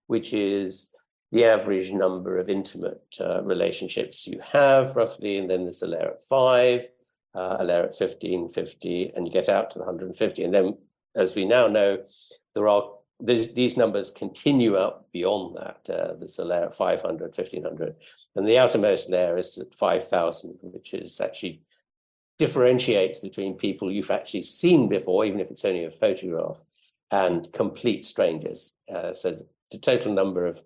[0.08, 0.94] which is
[1.32, 5.38] the average number of intimate uh, relationships you have, roughly.
[5.38, 6.88] And then there's a layer at five,
[7.36, 10.44] uh, a layer at 15, 50, and you get out to 150.
[10.44, 10.78] And then,
[11.16, 12.00] as we now know,
[12.56, 12.90] there are
[13.22, 15.94] these numbers continue up beyond that.
[15.94, 17.96] Uh, there's a layer at 500, 1500,
[18.36, 21.62] and the outermost layer is at 5000, which is actually
[22.38, 26.64] differentiates between people you've actually seen before, even if it's only a photograph,
[27.12, 28.74] and complete strangers.
[28.94, 29.38] Uh, so
[29.72, 30.62] the total number of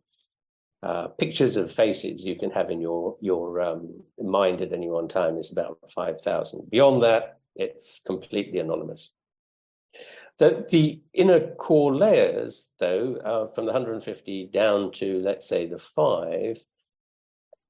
[0.84, 3.90] uh, pictures of faces you can have in your your um,
[4.22, 6.70] mind at any one time is about 5,000.
[6.70, 9.14] Beyond that, it's completely anonymous.
[10.40, 15.78] So the inner core layers, though, uh, from the 150 down to, let's say, the
[15.78, 16.64] five,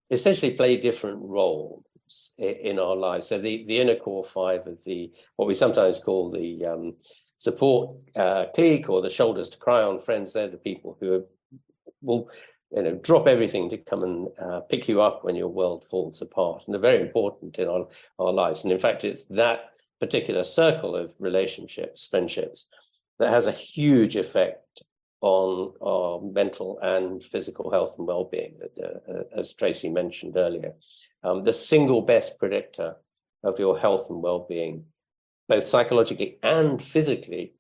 [0.10, 1.84] essentially play different roles
[2.38, 3.28] in our lives.
[3.28, 6.96] So the, the inner core five of the what we sometimes call the um,
[7.38, 10.34] support uh, clique or the shoulders to cry on friends.
[10.34, 11.26] They're the people who are,
[12.02, 12.30] will
[12.72, 16.22] you know drop everything to come and uh, pick you up when your world falls
[16.22, 17.88] apart, and they're very important in our,
[18.20, 18.64] our lives.
[18.64, 19.73] And in fact, it's that
[20.06, 22.68] particular circle of relationships, friendships,
[23.20, 24.84] that has a huge effect
[25.22, 30.74] on our mental and physical health and well-being, uh, uh, as Tracey mentioned earlier.
[31.24, 32.98] Um, the single best predictor
[33.46, 34.84] of your health and well-being,
[35.48, 37.54] both psychologically and physically,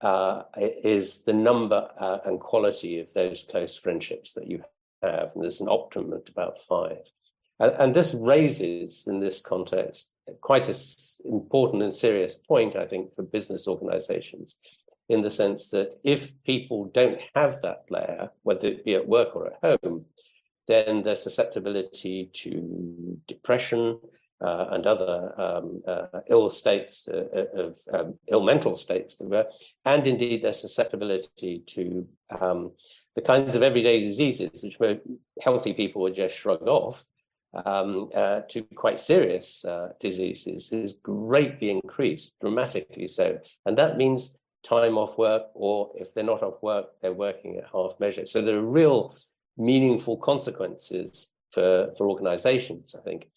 [0.00, 4.64] uh, is the number uh, and quality of those close friendships that you
[5.02, 5.32] have.
[5.34, 7.04] And there's an optimum at about five.
[7.62, 10.74] And, and this raises, in this context, quite an
[11.24, 14.58] important and serious point, I think, for business organizations
[15.08, 19.36] in the sense that if people don't have that layer, whether it be at work
[19.36, 20.06] or at home,
[20.66, 24.00] then their susceptibility to depression
[24.44, 29.22] uh, and other um, uh, ill states uh, uh of um, ill mental states,
[29.84, 32.08] and indeed their susceptibility to
[32.40, 32.72] um,
[33.14, 34.98] the kinds of everyday diseases which
[35.40, 37.06] healthy people would just shrug off
[37.54, 43.38] um, uh, to quite serious uh, diseases is greatly increased, dramatically so.
[43.66, 47.64] And that means time off work, or if they're not off work, they're working at
[47.72, 48.26] half measure.
[48.26, 49.14] So there are real
[49.56, 53.28] meaningful consequences for, for organizations, I think,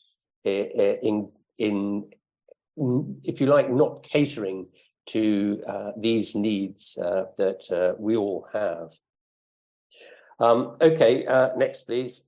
[0.43, 2.05] in, in,
[3.23, 4.67] if you like, not catering
[5.07, 8.91] to uh, these needs uh, that uh, we all have.
[10.39, 12.23] Um, okay, uh, next, please.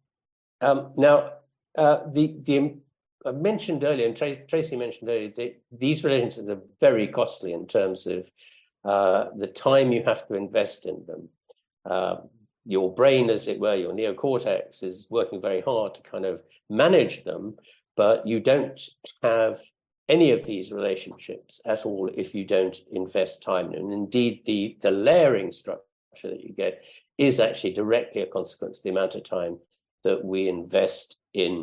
[0.61, 1.33] Um, now,
[1.77, 2.77] uh, the the
[3.25, 8.07] I mentioned earlier, and Tracey mentioned earlier, that these relationships are very costly in terms
[8.07, 8.29] of
[8.85, 11.29] uh, the time you have to invest in them.
[11.85, 12.17] Uh,
[12.65, 17.23] your brain, as it were, your neocortex is working very hard to kind of manage
[17.23, 17.55] them,
[17.95, 18.81] but you don't
[19.23, 19.59] have
[20.09, 23.73] any of these relationships at all if you don't invest time.
[23.73, 25.83] And indeed, the, the layering structure
[26.23, 26.85] that you get
[27.17, 29.59] is actually directly a consequence of the amount of time
[30.07, 31.53] that we invest in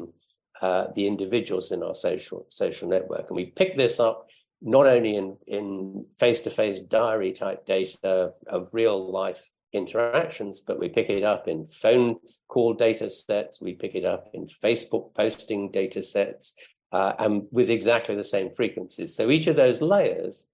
[0.62, 3.24] uh, the individuals in our social social network.
[3.28, 4.18] And we pick this up
[4.60, 11.08] not only in in face-to-face diary type data of real life interactions, but we pick
[11.10, 12.16] it up in phone
[12.52, 16.54] call data sets, we pick it up in Facebook posting data sets,
[16.92, 19.16] uh, and with exactly the same frequencies.
[19.16, 20.46] So each of those layers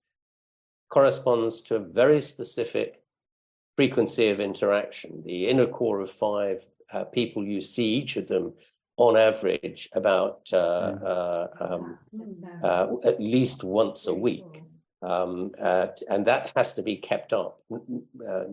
[0.89, 2.91] corresponds to a very specific
[3.77, 5.23] frequency of interaction.
[5.25, 6.59] The inner core of five
[6.93, 8.55] uh, people you see, each of them
[8.97, 11.03] on average about uh, mm.
[11.03, 11.99] uh, um,
[12.63, 14.63] uh, at least once a week.
[15.03, 17.61] Um, uh, and that has to be kept up.
[17.73, 17.77] Uh,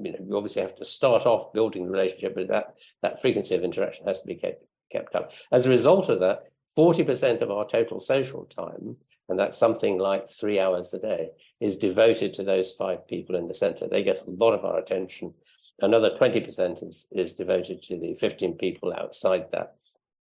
[0.01, 3.55] you know, you obviously have to start off building the relationship, but that, that frequency
[3.55, 5.33] of interaction has to be kept, kept up.
[5.51, 6.43] As a result of that,
[6.77, 8.95] 40% of our total social time,
[9.27, 13.49] and that's something like three hours a day, is devoted to those five people in
[13.49, 13.87] the center.
[13.87, 15.33] They get a lot of our attention.
[15.79, 19.75] Another 20% is, is devoted to the 15 people outside that.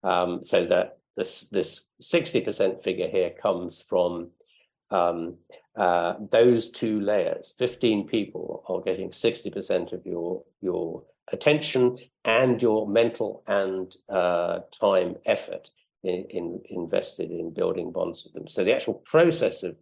[0.03, 4.31] Um, so that this this 60% figure here comes from
[4.91, 5.37] um,
[5.77, 7.55] uh, those two layers.
[7.59, 15.17] 15 people are getting 60% of your your attention and your mental and uh, time
[15.25, 15.71] effort
[16.03, 18.49] in, in, invested in building bonds with them.
[18.49, 19.77] So the actual process of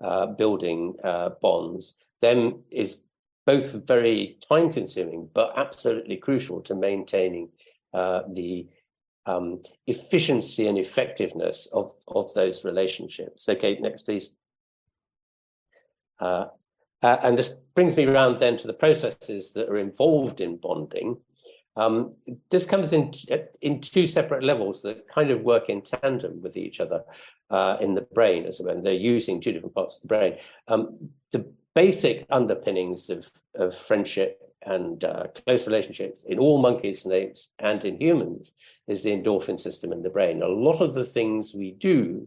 [0.00, 3.04] uh, building uh, bonds then is
[3.48, 7.48] both very time consuming, but absolutely crucial to maintaining
[7.94, 8.66] uh, the
[9.24, 13.48] um, efficiency and effectiveness of, of those relationships.
[13.48, 14.36] Okay, next, please.
[16.20, 16.44] Uh,
[17.02, 21.16] uh, and this brings me around then to the processes that are involved in bonding.
[21.74, 22.16] Um,
[22.50, 23.12] this comes in,
[23.62, 27.02] in two separate levels that kind of work in tandem with each other
[27.48, 30.36] uh, in the brain, as when they're using two different parts of the brain.
[30.66, 31.50] Um, the
[31.84, 34.30] basic underpinnings of, of friendship
[34.66, 38.54] and uh, close relationships in all monkeys and apes and in humans
[38.88, 40.42] is the endorphin system in the brain.
[40.42, 42.26] A lot of the things we do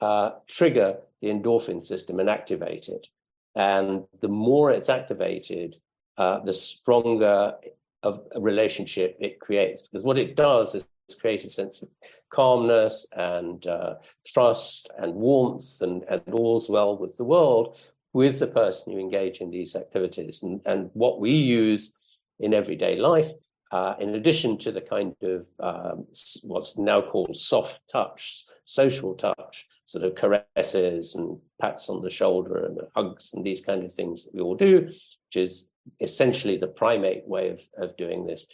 [0.00, 3.06] uh, trigger the endorphin system and activate it.
[3.54, 5.76] And the more it's activated,
[6.18, 7.54] uh, the stronger
[8.02, 9.82] of a relationship it creates.
[9.82, 10.84] Because what it does is
[11.20, 11.88] create a sense of
[12.30, 13.94] calmness and uh,
[14.26, 17.78] trust and warmth and, and all's well with the world,
[18.12, 20.42] with the person you engage in these activities.
[20.42, 21.94] And, and what we use
[22.40, 23.30] in everyday life,
[23.70, 26.06] uh, in addition to the kind of um,
[26.42, 32.66] what's now called soft touch, social touch, sort of caresses and pats on the shoulder
[32.66, 35.70] and hugs and these kind of things that we all do, which is
[36.00, 38.46] essentially the primate way of, of doing this.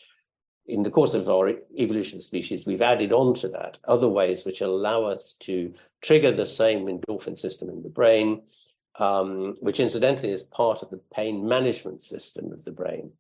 [0.66, 4.44] In the course of our evolution of species, we've added on to that other ways
[4.44, 8.42] which allow us to trigger the same endorphin system in the brain,
[8.98, 13.12] um, which incidentally is part of the pain management system of the brain,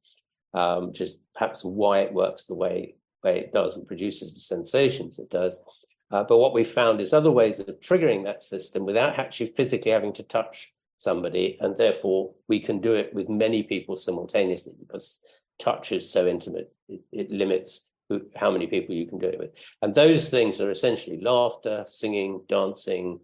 [0.54, 4.40] um, which is perhaps why it works the way, way it does and produces the
[4.40, 5.62] sensations it does.
[6.10, 9.90] Uh, but what we found is other ways of triggering that system without actually physically
[9.90, 15.20] having to touch somebody, and therefore we can do it with many people simultaneously because
[15.58, 19.38] touch is so intimate, it, it limits who, how many people you can do it
[19.38, 19.50] with.
[19.82, 23.20] And those things are essentially laughter, singing, dancing,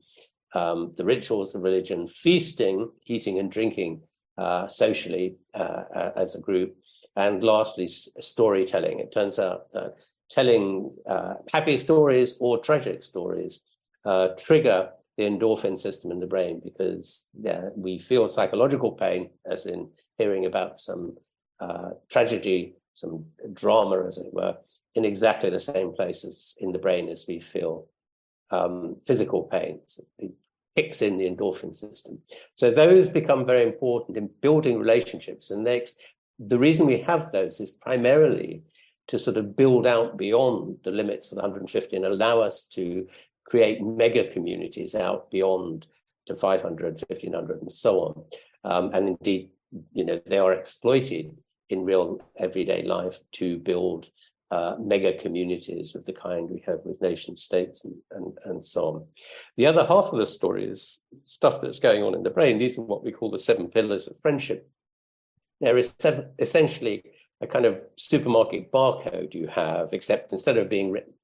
[0.54, 4.00] um, the rituals of religion, feasting, eating and drinking
[4.38, 6.76] uh, socially uh, uh, as a group,
[7.16, 8.98] and lastly, storytelling.
[9.00, 9.94] It turns out that
[10.30, 13.60] telling uh, happy stories or tragic stories
[14.04, 19.66] uh, trigger the endorphin system in the brain because yeah, we feel psychological pain, as
[19.66, 19.88] in
[20.18, 21.16] hearing about some
[22.10, 24.56] tragedy, some drama, as it were,
[24.94, 27.86] in exactly the same places in the brain as we feel
[28.50, 29.80] um, physical pain.
[30.74, 32.18] Kicks in the endorphin system.
[32.54, 35.50] So those become very important in building relationships.
[35.50, 35.98] And next,
[36.38, 38.62] the reason we have those is primarily
[39.06, 43.06] to sort of build out beyond the limits of 150 and allow us to
[43.44, 45.86] create mega communities out beyond
[46.26, 48.24] to 500, 1500, and so on.
[48.64, 49.50] Um, and indeed,
[49.92, 51.36] you know, they are exploited
[51.68, 54.10] in real everyday life to build
[54.54, 58.80] uh, mega communities of the kind we have with nation states and, and, and so
[58.88, 59.06] on.
[59.56, 62.58] The other half of the story is stuff that's going on in the brain.
[62.58, 64.70] These are what we call the seven pillars of friendship.
[65.60, 67.02] There is seven, essentially
[67.40, 71.14] a kind of supermarket barcode you have, except instead of being written,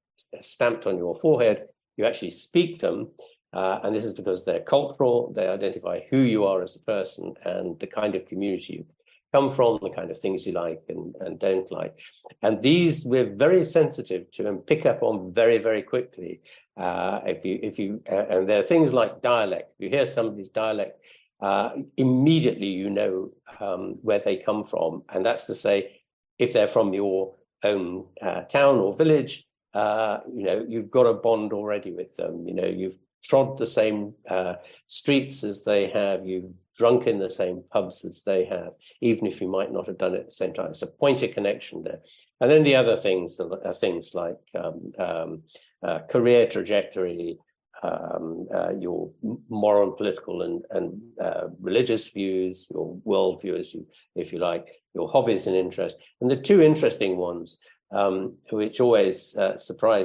[0.41, 3.11] stamped on your forehead, you actually speak them.
[3.53, 7.33] Uh, and this is because they're cultural, they identify who you are as a person
[7.45, 8.85] and the kind of community you
[9.31, 11.99] come from, the kind of things you like and, and don't like.
[12.41, 16.41] And these we're very sensitive to and pick up on very, very quickly.
[16.77, 19.73] Uh, if you, if you, uh, and there are things like dialect.
[19.77, 20.99] If you hear somebody's dialect,
[21.41, 25.03] uh, immediately you know um, where they come from.
[25.09, 26.01] And that's to say,
[26.37, 31.13] if they're from your own uh, town or village, uh, you know, you've got a
[31.13, 32.47] bond already with them.
[32.47, 34.55] You know, you've trod the same uh,
[34.87, 39.41] streets as they have, you've drunk in the same pubs as they have, even if
[39.41, 40.71] you might not have done it at the same time.
[40.71, 41.99] It's a point of connection there.
[42.39, 45.43] And then the other things are things like um, um,
[45.83, 47.37] uh, career trajectory,
[47.83, 49.11] um, uh, your
[49.49, 54.67] moral, and political, and, and uh, religious views, your worldview, as you, if you like,
[54.93, 56.01] your hobbies and interests.
[56.21, 57.57] And the two interesting ones
[57.91, 59.57] um, which always uh,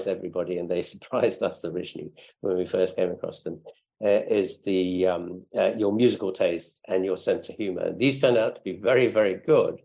[0.06, 3.60] everybody, and they surprised us originally when we first came across them,
[4.04, 7.92] uh, is the um, uh, your musical taste and your sense of humor.
[7.92, 9.80] These turn out to be very, very good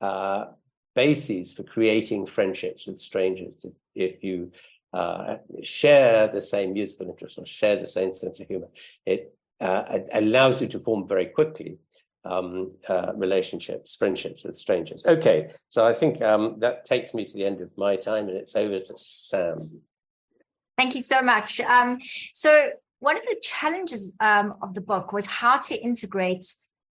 [0.00, 0.46] uh,
[0.94, 3.66] bases for creating friendships with strangers.
[3.94, 4.52] If you
[4.92, 8.68] uh, share the same musical interest or share the same sense of humor,
[9.04, 11.76] it uh, allows you to form very quickly
[12.24, 15.04] um, uh, relationships, friendships with strangers.
[15.06, 18.36] Okay, so I think um, that takes me to the end of my time, and
[18.36, 19.56] it's over to Sam.
[20.76, 21.60] Thank you so much.
[21.60, 21.98] Um,
[22.32, 26.46] so one of the challenges um, of the book was how to integrate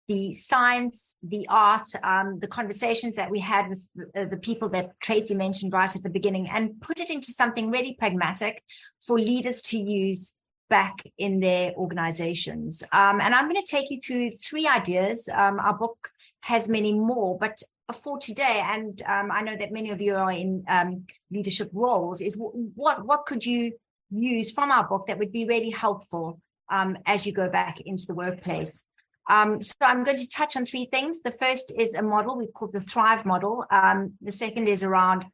[0.08, 4.92] the science, the art, um, the conversations that we had with the, the, people that
[5.00, 8.62] Tracey mentioned right at the beginning, and put it into something really pragmatic
[9.06, 10.36] for leaders to use
[10.70, 12.84] back in their organizations.
[12.92, 15.30] Um, and I'm going to take you through three ideas.
[15.34, 16.10] Um, our book
[16.42, 17.62] has many more, but
[18.02, 22.22] for today, and um, I know that many of you are in um, leadership roles,
[22.22, 23.74] is what what could you
[24.10, 26.40] use from our book that would be really helpful
[26.72, 28.86] um, as you go back into the workplace.
[29.30, 31.22] Um, so I'm going to touch on three things.
[31.22, 33.66] The first is a model we've called the Thrive model.
[33.72, 35.26] the second is around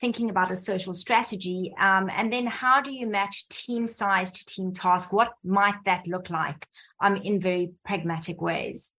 [0.00, 1.74] thinking about a social strategy.
[1.78, 5.12] Um, and then how do you match team size to team task?
[5.12, 6.66] What might that look like
[7.00, 8.92] um, in very pragmatic ways?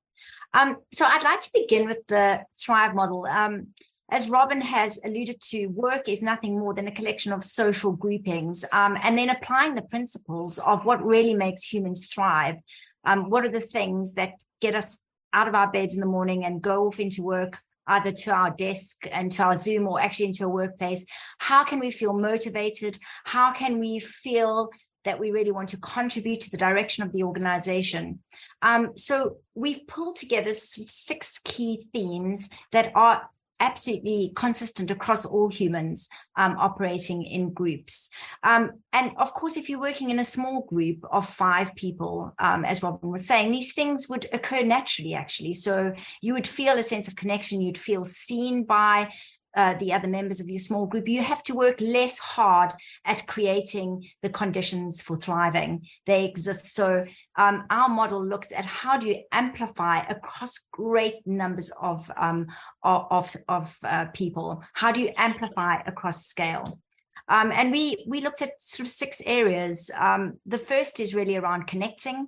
[0.54, 3.26] Um, so I'd like to begin with the Thrive model.
[3.26, 3.68] Um,
[4.12, 8.66] as Robin has alluded to, work is nothing more than a collection of social groupings,
[8.74, 12.58] um, and then applying the principles of what really makes humans thrive.
[13.06, 15.00] Um, what are the things that get us
[15.34, 17.58] out of our beds in the morning and go off into work
[17.88, 21.06] either to our desk and to our Zoom or actually into a workplace?
[21.40, 22.98] How can we feel motivated?
[23.26, 24.70] How can we feel
[25.04, 28.20] that we really want to contribute to the direction of the organization.
[28.62, 33.24] Um, so we've pulled together six key themes that are
[33.62, 38.10] absolutely consistent across all humans um, operating in groups.
[38.44, 42.66] Um, and of course, if you're working in a small group of five people, um,
[42.66, 45.54] as Robin was saying, these things would occur naturally, actually.
[45.54, 49.14] So you would feel a sense of connection, you'd feel seen by
[49.56, 52.74] uh, the other members of your small group, you have to work less hard
[53.06, 55.86] at creating the conditions for thriving.
[56.06, 56.74] They exist.
[56.74, 57.04] So
[57.38, 62.48] um, our model looks at how do you amplify across great numbers of um,
[62.84, 64.64] of of uh, people.
[64.74, 66.80] How do you amplify across scale?
[67.28, 69.92] Um, and we we looked at sort of six areas.
[69.98, 72.28] Um, the first is really around connecting.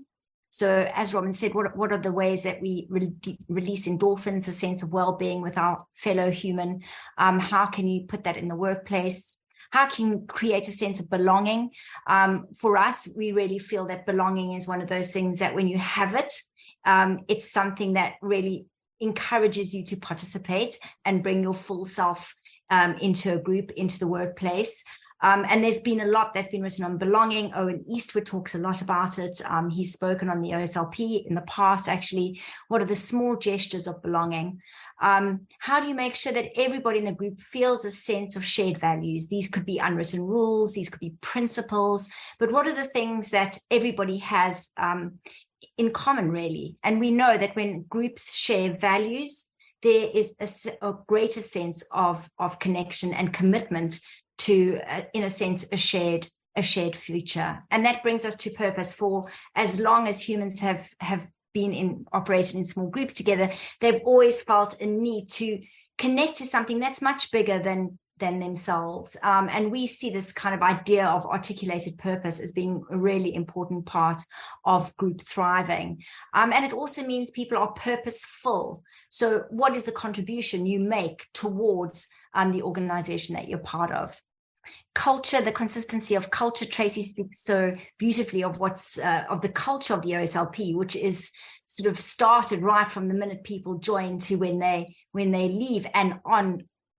[0.53, 3.11] So, as Robin said, what, what are the ways that we re-
[3.47, 6.83] release endorphins, a sense of well being with our fellow human?
[7.17, 9.39] Um, how can you put that in the workplace?
[9.71, 11.71] How can you create a sense of belonging?
[12.05, 15.67] Um, for us, we really feel that belonging is one of those things that when
[15.67, 16.31] you have it,
[16.85, 18.67] um, it's something that really
[18.99, 22.35] encourages you to participate and bring your full self
[22.69, 24.83] um, into a group, into the workplace.
[25.23, 27.53] Um, and there's been a lot that's been written on belonging.
[27.55, 29.41] Owen Eastwood talks a lot about it.
[29.45, 32.41] Um, he's spoken on the OSLP in the past, actually.
[32.67, 34.59] What are the small gestures of belonging?
[35.01, 38.43] Um, how do you make sure that everybody in the group feels a sense of
[38.43, 39.27] shared values?
[39.27, 43.57] These could be unwritten rules, these could be principles, but what are the things that
[43.71, 45.19] everybody has um,
[45.77, 46.77] in common, really?
[46.83, 49.49] And we know that when groups share values,
[49.83, 53.99] there is a, a greater sense of, of connection and commitment
[54.39, 57.63] to, uh, in a sense, a shared a shared future.
[57.71, 58.93] And that brings us to purpose.
[58.93, 59.25] For
[59.55, 64.41] as long as humans have have been in operated in small groups together they've always
[64.41, 65.61] felt a need to
[65.97, 69.17] connect to something that's much bigger than than themselves.
[69.21, 73.35] Um, and we see this kind of idea of articulated purpose as being a really
[73.35, 74.21] important part
[74.63, 76.01] of group thriving.
[76.33, 78.81] Um, and it also means people are purposeful.
[79.09, 84.17] So what is the contribution you make towards um, the organization that you're part of?
[84.95, 86.65] Culture, the consistency of culture.
[86.65, 91.29] Tracey speaks so beautifully of what's uh, of the culture of the OSLP, which is
[91.65, 95.85] sort of started right from the minute people join to when they when they leave
[95.93, 96.13] and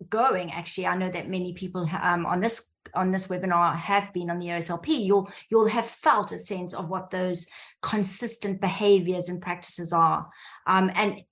[0.04, 0.52] ongoing.
[0.52, 4.38] Actually, I know that many people um, on this on this webinar have been on
[4.38, 5.04] the OSLP.
[5.04, 7.46] You'll you'll have felt a sense of what those
[7.82, 10.24] consistent behaviors and practices are,
[10.66, 11.22] um, and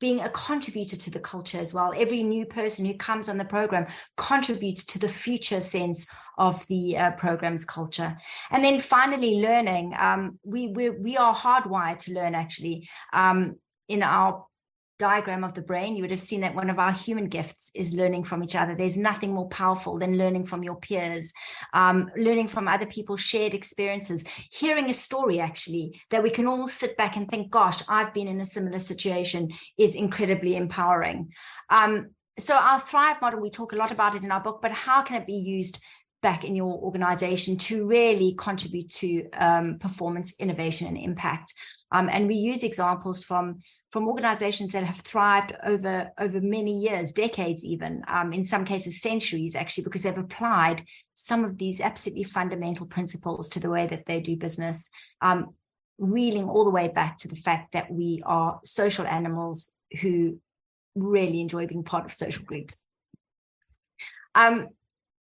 [0.00, 1.92] being a contributor to the culture as well.
[1.94, 6.08] Every new person who comes on the program contributes to the future sense
[6.38, 8.16] of the uh, program's culture.
[8.50, 9.94] And then finally, learning.
[9.98, 12.88] Um, we, we, we are hardwired to learn actually.
[13.12, 13.56] Um,
[13.90, 14.46] in our
[15.00, 17.94] diagram of the brain, you would have seen that one of our human gifts is
[17.94, 18.74] learning from each other.
[18.76, 21.32] There's nothing more powerful than learning from your peers,
[21.72, 26.66] um, learning from other people's shared experiences, hearing a story actually that we can all
[26.66, 31.32] sit back and think, gosh, I've been in a similar situation is incredibly empowering.
[31.70, 34.72] Um, so our Thrive model, we talk a lot about it in our book, but
[34.72, 35.80] how can it be used
[36.22, 41.54] back in your organization to really contribute to um, performance, innovation, and impact?
[41.92, 43.60] Um, and we use examples from
[43.90, 49.00] from organizations that have thrived over over many years decades even um, in some cases
[49.00, 50.84] centuries actually because they've applied
[51.14, 54.90] some of these absolutely fundamental principles to the way that they do business
[55.22, 55.52] um,
[55.98, 60.38] reeling all the way back to the fact that we are social animals who
[60.94, 62.86] really enjoy being part of social groups.
[64.34, 64.68] Um,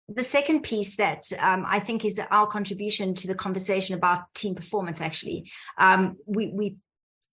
[0.08, 4.54] the second piece that um, I think is our contribution to the conversation about team
[4.54, 6.76] performance, actually, um, we, we've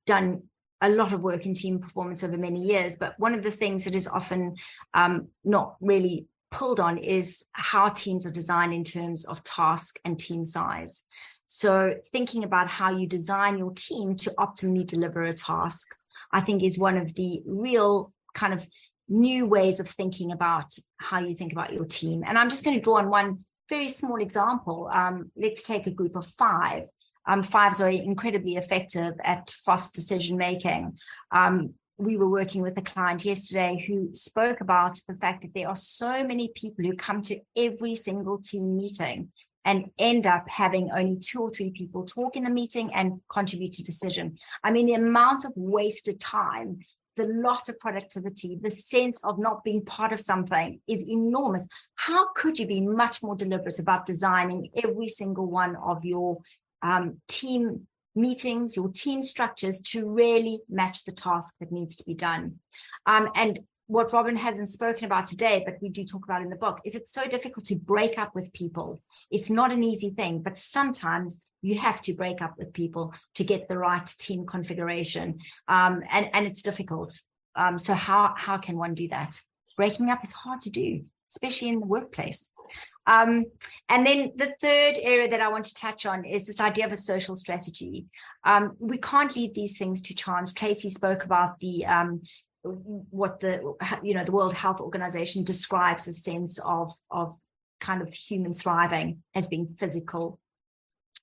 [0.05, 0.43] done
[0.81, 3.85] a lot of work in team performance over many years, but one of the things
[3.85, 4.55] that is often
[4.93, 10.19] um, not really pulled on is how teams are designed in terms of task and
[10.19, 11.03] team size.
[11.47, 15.95] So thinking about how you design your team to optimally deliver a task,
[16.31, 18.67] I think is one of the real kind of
[19.07, 22.23] new ways of thinking about how you think about your team.
[22.25, 24.89] And I'm just going to draw on one very small example.
[24.93, 26.85] Um, let's take a group of five
[27.27, 30.97] um, fives are incredibly effective at fast decision making.
[31.31, 35.69] Um, we were working with a client yesterday who spoke about the fact that there
[35.69, 39.31] are so many people who come to every single team meeting
[39.63, 43.71] and end up having only two or three people talk in the meeting and contribute
[43.73, 44.37] to decision.
[44.63, 46.79] I mean, the amount of wasted time,
[47.15, 51.67] the loss of productivity, the sense of not being part of something is enormous.
[51.95, 56.37] How could you be much more deliberate about designing every single one of your
[56.81, 62.13] um, team meetings, your team structures to really match the task that needs to be
[62.13, 62.55] done.
[63.05, 66.55] Um, and what Robin hasn't spoken about today, but we do talk about in the
[66.55, 69.01] book, is it's so difficult to break up with people.
[69.29, 73.43] It's not an easy thing, but sometimes you have to break up with people to
[73.43, 75.39] get the right team configuration.
[75.67, 77.19] Um, and, and it's difficult.
[77.55, 79.41] Um, so how, how can one do that?
[79.75, 82.51] Breaking up is hard to do, especially in the workplace.
[83.07, 83.45] Um,
[83.89, 86.91] and then the third area that I want to touch on is this idea of
[86.91, 88.05] a social strategy.
[88.43, 90.53] Um, we can't leave these things to chance.
[90.53, 92.21] Tracey spoke about the um,
[92.63, 97.37] what the you know the World Health Organization describes a sense of of
[97.79, 100.39] kind of human thriving as being physical,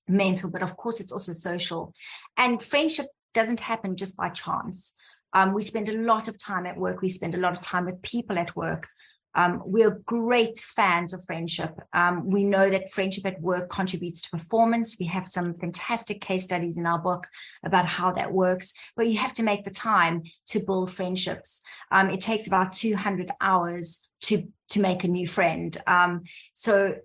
[0.07, 1.93] mental, but of course it's also social.
[2.37, 4.95] And friendship doesn't happen just by chance.
[5.33, 7.01] Um, we spend a lot of time at work.
[7.01, 8.87] We spend a lot of time with people at work.
[9.35, 11.71] Um, we are great fans of friendship.
[11.93, 14.97] Um, we know that friendship at work contributes to performance.
[14.99, 17.27] We have some fantastic case studies in our book
[17.63, 21.63] about how that works, but you have to make the time to build friendships.
[21.91, 25.75] Um, it takes about 200 hours to, to make a new friend.
[25.87, 26.23] Um,
[26.53, 26.95] so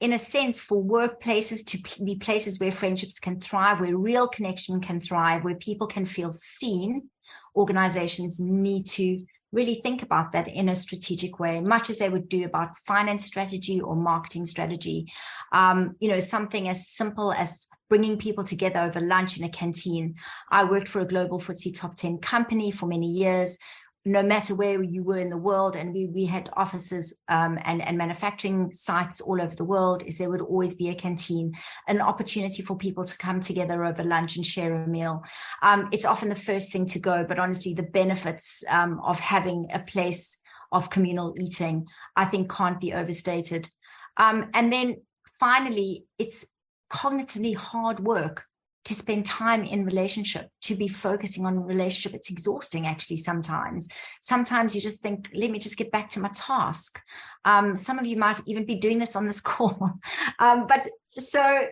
[0.00, 4.80] in a sense, for workplaces to be places where friendships can thrive, where real connection
[4.80, 7.10] can thrive, where people can feel seen,
[7.54, 12.28] organizations need to really think about that in a strategic way, much as they would
[12.28, 15.12] do about finance strategy or marketing strategy.
[15.52, 20.14] Um, you know, something as simple as bringing people together over lunch in a canteen.
[20.50, 23.58] I worked for a global FTSE top 10 company for many years
[24.04, 27.82] no matter where you were in the world, and we we had offices um, and
[27.82, 31.52] and manufacturing sites all over the world, is there would always be a canteen,
[31.86, 35.22] an opportunity for people to come together over lunch and share a meal.
[35.62, 39.66] Um, it's often the first thing to go, but honestly, the benefits um, of having
[39.72, 40.40] a place
[40.72, 41.86] of communal eating,
[42.16, 43.68] I think, can't be overstated.
[44.16, 45.02] Um, and then
[45.38, 46.46] finally, it's
[46.90, 48.44] cognitively hard work
[48.84, 53.88] to spend time in relationship to be focusing on relationship it's exhausting actually sometimes.
[54.20, 57.00] Sometimes you just think let me just get back to my task.
[57.44, 59.92] Um, some of you might even be doing this on this call.
[60.38, 61.66] Um, but so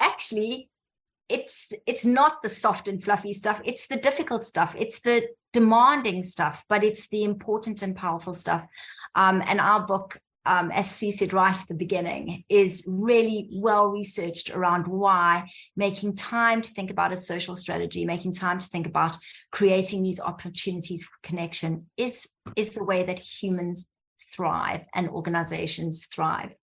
[0.00, 0.70] actually
[1.28, 6.22] it's it's not the soft and fluffy stuff it's the difficult stuff it's the demanding
[6.22, 8.64] stuff but it's the important and powerful stuff.
[9.14, 13.88] Um, and our book um, as Sue said right at the beginning, is really well
[13.88, 18.86] researched around why making time to think about a social strategy, making time to think
[18.86, 19.16] about
[19.52, 23.86] creating these opportunities for connection is, is the way that humans
[24.32, 26.54] thrive and organizations thrive.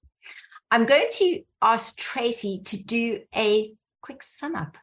[0.71, 4.77] I'm going to ask Tracey to do a quick sum up.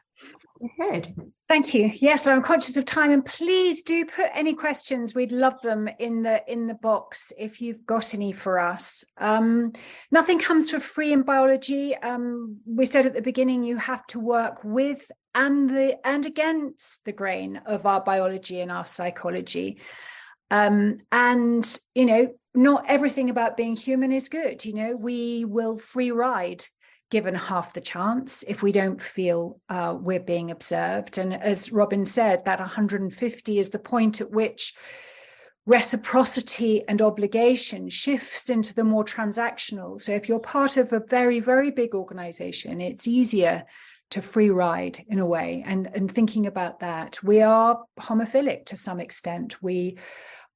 [0.77, 1.13] Heard.
[1.51, 1.91] Thank you.
[1.95, 5.13] Yes, I'm conscious of time, and please do put any questions.
[5.13, 9.03] We'd love them in the in the box if you've got any for us.
[9.17, 9.73] Um,
[10.11, 11.93] nothing comes for free in biology.
[11.93, 17.03] Um, we said at the beginning you have to work with and the and against
[17.03, 19.81] the grain of our biology and our psychology.
[20.51, 24.63] Um, and you know, not everything about being human is good.
[24.63, 26.63] You know, we will free ride
[27.11, 31.17] given half the chance if we don't feel uh, we're being observed.
[31.17, 34.73] And as Robin said, that 150 is the point at which
[35.67, 40.01] reciprocity and obligation shifts into the more transactional.
[40.01, 43.65] So if you're part of a very, very big organization, it's easier
[44.09, 45.63] to free ride in a way.
[45.65, 49.61] And, and thinking about that, we are homophilic to some extent.
[49.61, 49.97] We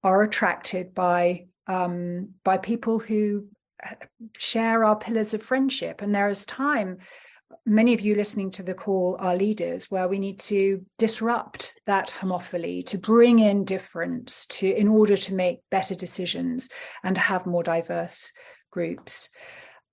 [0.04, 3.48] are attracted by um, by people who
[4.38, 6.02] share our pillars of friendship.
[6.02, 6.98] And there is time,
[7.66, 12.14] many of you listening to the call are leaders, where we need to disrupt that
[12.20, 16.70] homophily, to bring in difference, to in order to make better decisions
[17.04, 18.32] and have more diverse
[18.72, 19.30] groups.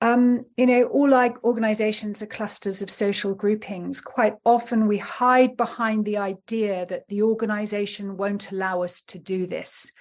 [0.00, 4.00] Um, you know, all like organizations are clusters of social groupings.
[4.00, 9.46] Quite often we hide behind the idea that the organization won't allow us to do
[9.46, 9.92] this,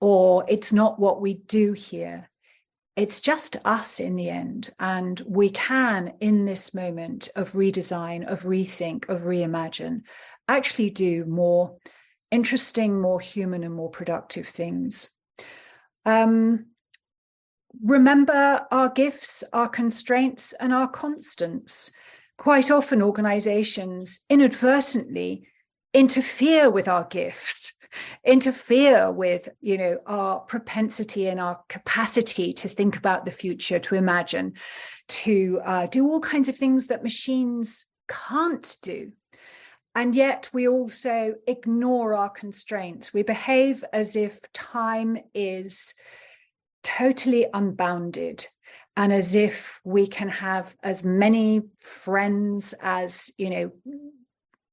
[0.00, 2.29] or it's not what we do here
[2.96, 4.70] it's just us in the end.
[4.78, 10.02] And we can, in this moment of redesign, of rethink, of reimagine,
[10.48, 11.76] actually do more
[12.30, 15.10] interesting, more human, and more productive things.
[16.04, 16.66] Um,
[17.82, 21.90] remember our gifts, our constraints, and our constants.
[22.36, 25.46] Quite often, organizations inadvertently
[25.92, 27.72] interfere with our gifts
[28.24, 33.94] interfere with you know our propensity and our capacity to think about the future to
[33.94, 34.52] imagine
[35.08, 39.12] to uh, do all kinds of things that machines can't do.
[39.94, 43.12] And yet we also ignore our constraints.
[43.12, 45.94] We behave as if time is
[46.84, 48.46] totally unbounded
[48.96, 53.72] and as if we can have as many friends as you know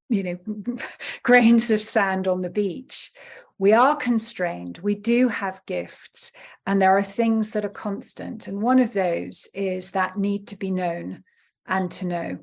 [0.10, 0.78] you know
[1.24, 3.12] grains of sand on the beach
[3.60, 6.32] we are constrained we do have gifts
[6.66, 10.56] and there are things that are constant and one of those is that need to
[10.56, 11.24] be known
[11.68, 12.38] and to know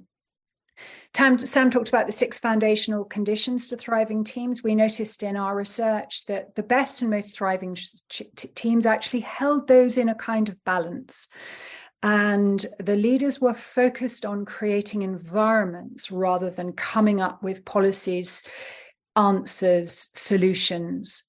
[1.13, 4.65] Tam, Sam talked about the six foundational conditions to thriving teams.
[4.65, 7.77] We noticed in our research that the best and most thriving
[8.57, 11.29] teams actually held those in a kind of balance.
[12.05, 18.43] And the leaders were focused on creating environments rather than coming up with policies,
[19.17, 21.25] answers, solutions.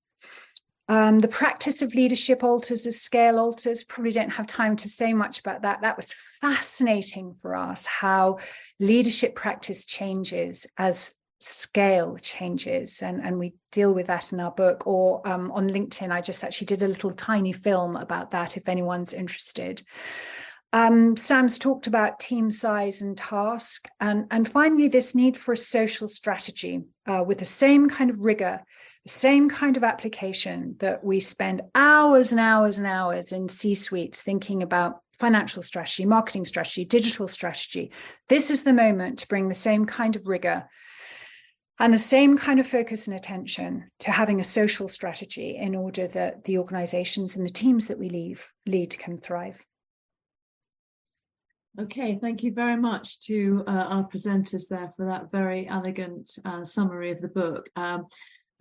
[0.90, 3.86] Um, the practice of leadership alters as scale alters.
[3.86, 5.80] Probably don't have time to say much about that.
[5.80, 8.40] That was fascinating for us how
[8.78, 14.88] leadership practice changes as scale changes and, and we deal with that in our book
[14.88, 18.68] or um, on linkedin i just actually did a little tiny film about that if
[18.70, 19.84] anyone's interested
[20.76, 25.58] um, Sam's talked about team size and task, and, and finally, this need for a
[25.58, 28.62] social strategy uh, with the same kind of rigor,
[29.06, 33.74] the same kind of application that we spend hours and hours and hours in C
[33.74, 37.92] suites thinking about financial strategy, marketing strategy, digital strategy.
[38.28, 40.68] This is the moment to bring the same kind of rigor
[41.78, 46.08] And the same kind of focus and attention to having a social strategy in order
[46.08, 49.60] that the organizations and the teams that we leave, lead can thrive.
[51.78, 56.64] Okay, thank you very much to uh, our presenters there for that very elegant uh,
[56.64, 57.70] summary of the book.
[57.76, 58.06] Um,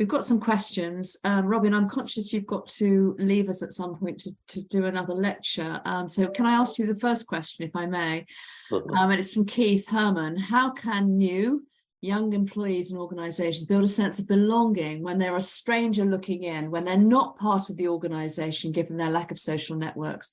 [0.00, 1.16] we've got some questions.
[1.22, 4.86] Um, Robin, I'm conscious you've got to leave us at some point to, to do
[4.86, 5.80] another lecture.
[5.84, 8.26] Um, so can I ask you the first question, if I may?
[8.72, 10.36] Um, and it's from Keith Herman.
[10.36, 11.64] How can new
[12.00, 16.68] young employees and organizations build a sense of belonging when they're a stranger looking in,
[16.68, 20.32] when they're not part of the organization, given their lack of social networks?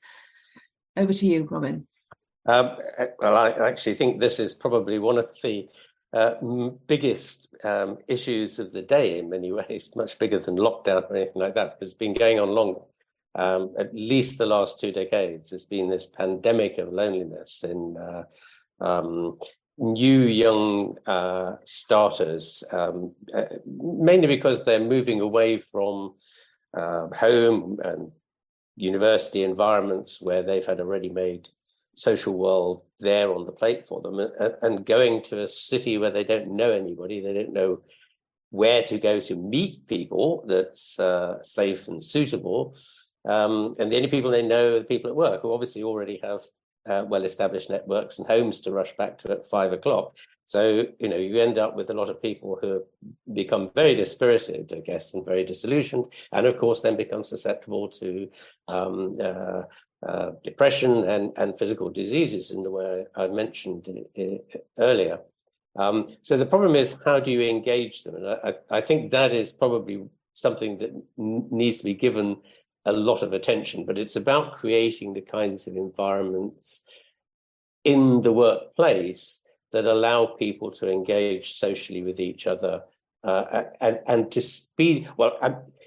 [0.98, 1.88] Over to you, Robin.
[2.46, 2.78] Um,
[3.20, 5.70] well, I actually think this is probably one of the
[6.14, 6.36] uh,
[6.88, 11.42] biggest um, issues of the day in many ways, much bigger than lockdown or anything
[11.42, 12.82] like that, because it's been going on long,
[13.34, 18.24] Um, at least the last two decades, there's been this pandemic of loneliness in uh,
[18.82, 19.39] um,
[19.78, 26.16] new young uh, starters, um, uh, mainly because they're moving away from
[26.74, 28.12] uh, home and
[28.76, 31.48] university environments where they've had a ready-made
[31.96, 34.20] social world there on the plate for them
[34.62, 37.82] and, going to a city where they don't know anybody they don't know
[38.50, 42.76] where to go to meet people that's uh, safe and suitable
[43.26, 46.20] um, and the only people they know are the people at work who obviously already
[46.24, 46.42] have
[46.89, 50.16] uh, well-established networks and homes to rush back to at five o'clock.
[50.46, 52.82] So you know you end up with a lot of people who have
[53.34, 58.28] become very dispirited i guess and very disillusioned and of course then become susceptible to
[58.68, 59.62] um, uh,
[60.08, 63.88] uh, depression and, and physical diseases in the way I mentioned
[64.80, 65.20] earlier.
[65.76, 68.16] Um, so the problem is how do you engage them?
[68.16, 72.38] And I, I think that is probably something that needs to be given
[72.86, 76.84] a lot of attention, but it's about creating the kinds of environments
[77.84, 79.41] in the workplace
[79.72, 82.84] that allow people to engage socially with each other
[83.24, 85.38] uh, and, and to speed, well,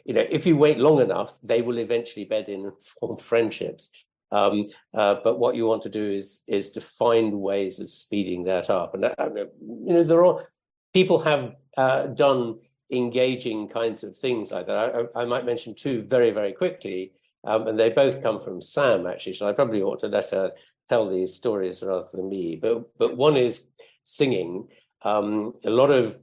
[0.05, 3.91] you know, if you wait long enough, they will eventually bed in and form friendships.
[4.31, 8.45] Um, uh, but what you want to do is is to find ways of speeding
[8.45, 8.95] that up.
[8.95, 10.49] And uh, you know, there are
[10.93, 12.59] people have uh, done
[12.91, 15.09] engaging kinds of things like that.
[15.15, 17.13] I, I might mention two very very quickly,
[17.45, 19.35] um, and they both come from Sam actually.
[19.35, 20.53] So I probably ought to let her
[20.89, 22.57] tell these stories rather than me.
[22.57, 23.67] But but one is
[24.03, 24.69] singing.
[25.03, 26.19] Um, a lot of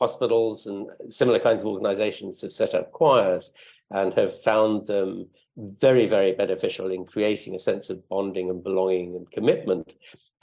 [0.00, 3.52] hospitals and similar kinds of organizations have set up choirs
[3.90, 5.26] and have found them
[5.56, 9.92] very, very beneficial in creating a sense of bonding and belonging and commitment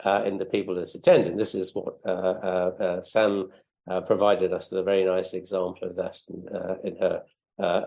[0.04, 1.26] uh, in the people that attend.
[1.26, 3.50] And this is what uh, uh, uh Sam
[3.88, 7.22] uh, provided us with a very nice example of that in, uh, in her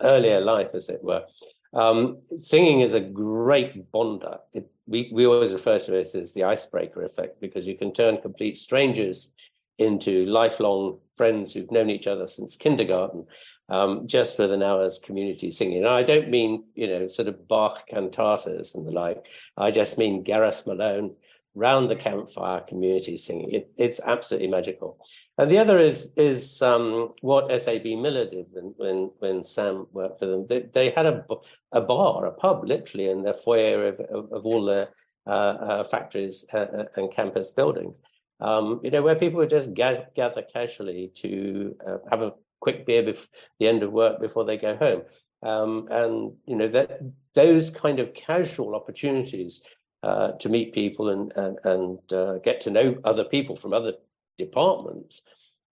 [0.02, 1.24] earlier life, as it were.
[1.72, 4.38] Um, singing is a great bonder.
[4.52, 8.20] It, we, we always refer to it as the icebreaker effect because you can turn
[8.20, 9.30] complete strangers
[9.78, 13.26] into lifelong friends who've known each other since kindergarten,
[13.68, 15.84] um, just with an hour's community singing.
[15.84, 19.26] And I don't mean, you know, sort of Bach cantatas and the like.
[19.58, 21.14] I just mean Gareth Malone
[21.54, 23.50] round the campfire community singing.
[23.52, 24.90] It, it's absolutely magical.
[25.36, 30.20] And the other is is um, what SAB Miller did when when when Sam worked
[30.20, 30.46] for them.
[30.46, 31.26] They, they had a,
[31.72, 34.88] a bar, a pub, literally in the foyer of, of, of all the
[35.26, 37.94] uh, uh, factories uh, uh, and campus buildings
[38.40, 40.06] um, you know, where people would just gather,
[40.52, 43.28] casually to uh, have a quick beer before
[43.58, 45.02] the end of work before they go home.
[45.42, 47.00] Um, and you know that
[47.34, 49.62] those kind of casual opportunities
[50.02, 53.94] uh, to meet people and and, and uh, get to know other people from other
[54.36, 55.22] departments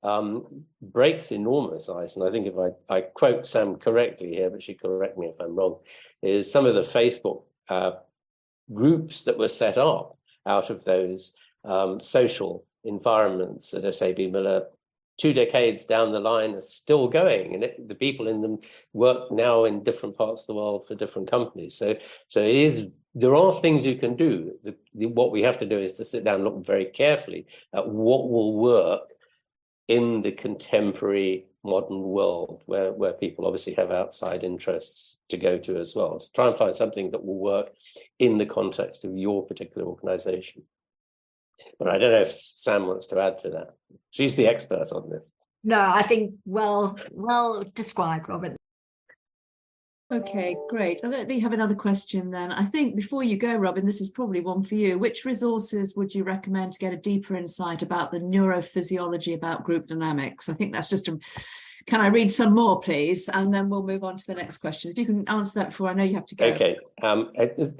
[0.02, 2.16] um, breaks enormous ice.
[2.16, 5.40] And I think if I, I quote Sam correctly here, but she correct me if
[5.40, 5.78] I'm wrong,
[6.22, 7.92] is some of the Facebook uh,
[8.72, 10.16] groups that were set up
[10.46, 11.34] out of those
[11.68, 14.66] um, social environments at SAB Miller.
[15.18, 18.58] Two decades down the line are still going and it, the people in them
[18.92, 21.74] work now in different parts of the world for different companies.
[21.74, 21.96] So
[22.28, 24.52] so it is there are things you can do.
[24.62, 27.46] The, the, what we have to do is to sit down and look very carefully
[27.74, 29.10] at what will work
[29.88, 35.76] in the contemporary modern world where where people obviously have outside interests to go to
[35.76, 37.72] as well so try and find something that will work
[38.20, 40.62] in the context of your particular organization
[41.78, 43.74] but I don't know if Sam wants to add to that.
[44.10, 45.30] She's the expert on this.
[45.64, 48.56] No, I think well, well described, Robert.
[50.10, 51.00] Okay, great.
[51.04, 52.50] Let me have another question then.
[52.50, 54.98] I think before you go, Robin, this is probably one for you.
[54.98, 59.86] Which resources would you recommend to get a deeper insight about the neurophysiology about group
[59.86, 60.48] dynamics?
[60.48, 61.18] I think that's just a.
[61.86, 63.28] Can I read some more, please?
[63.28, 64.90] And then we'll move on to the next question.
[64.90, 66.46] If you can answer that before I know you have to go.
[66.46, 66.78] Okay.
[67.02, 67.74] Um, do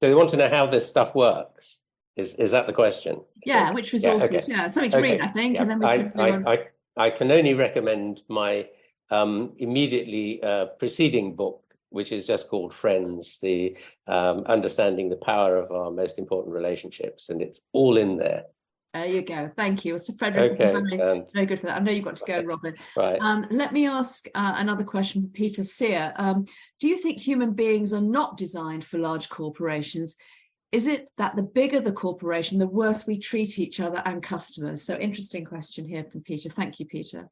[0.00, 1.80] they want to know how this stuff works?
[2.16, 3.20] Is is that the question?
[3.44, 4.30] Yeah, which resources?
[4.30, 4.46] Yeah, okay.
[4.48, 5.12] yeah something to okay.
[5.12, 5.62] read, I think, yeah.
[5.62, 6.20] and then we I, can.
[6.20, 8.68] I, I, I can only recommend my
[9.10, 15.56] um, immediately uh, preceding book, which is just called Friends, the um, understanding the power
[15.56, 18.44] of our most important relationships, and it's all in there.
[18.92, 19.50] There you go.
[19.56, 19.96] Thank you.
[19.96, 21.76] So Frederick, okay, very, very, good for that.
[21.76, 22.74] I know you've got to go, Robin.
[22.94, 23.18] Right.
[23.22, 26.12] Um, let me ask uh, another question for Peter Sear.
[26.16, 26.44] Um,
[26.78, 30.16] do you think human beings are not designed for large corporations?
[30.72, 34.82] Is it that the bigger the corporation, the worse we treat each other and customers?
[34.82, 36.48] So interesting question here from Peter.
[36.48, 37.28] Thank you, Peter.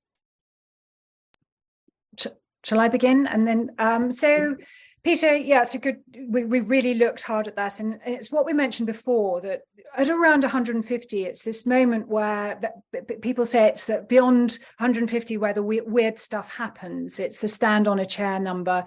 [2.63, 3.27] Shall I begin?
[3.27, 4.57] And then, um, so
[5.03, 6.01] Peter, yeah, it's a good.
[6.29, 9.63] We, we really looked hard at that, and it's what we mentioned before that
[9.97, 15.53] at around 150, it's this moment where that, people say it's that beyond 150 where
[15.53, 17.19] the weird stuff happens.
[17.19, 18.85] It's the stand on a chair number,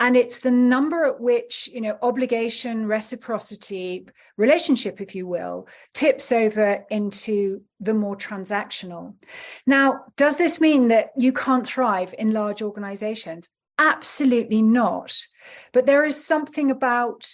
[0.00, 4.06] and it's the number at which you know obligation, reciprocity,
[4.36, 9.14] relationship, if you will, tips over into the more transactional.
[9.66, 13.48] Now, does this mean that you can't thrive in large organizations?
[13.78, 15.16] Absolutely not.
[15.72, 17.30] But there is something about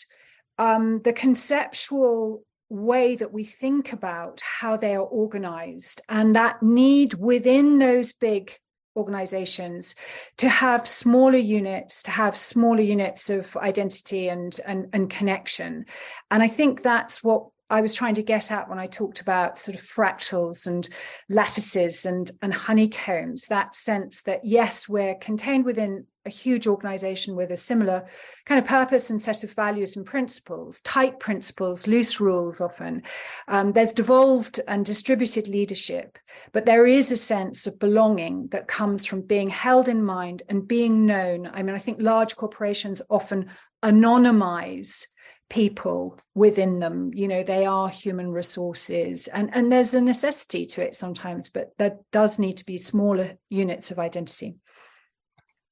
[0.59, 7.15] um, the conceptual way that we think about how they are organized and that need
[7.15, 8.57] within those big
[8.97, 9.97] organizations
[10.37, 15.85] to have smaller units to have smaller units of identity and, and and connection
[16.31, 19.59] and i think that's what I was trying to get at when I talked about
[19.59, 20.89] sort of fractals and
[21.29, 27.51] lattices and, and honeycombs, that sense that yes, we're contained within a huge organization with
[27.51, 28.07] a similar
[28.47, 33.03] kind of purpose and set of values and principles, tight principles, loose rules often.
[33.49, 36.19] Um, there's devolved and distributed leadership,
[36.53, 40.67] but there is a sense of belonging that comes from being held in mind and
[40.67, 41.51] being known.
[41.53, 43.51] I mean, I think large corporations often
[43.83, 45.07] anonymize
[45.51, 50.83] people within them you know they are human resources and and there's a necessity to
[50.83, 54.57] it sometimes but there does need to be smaller units of identity.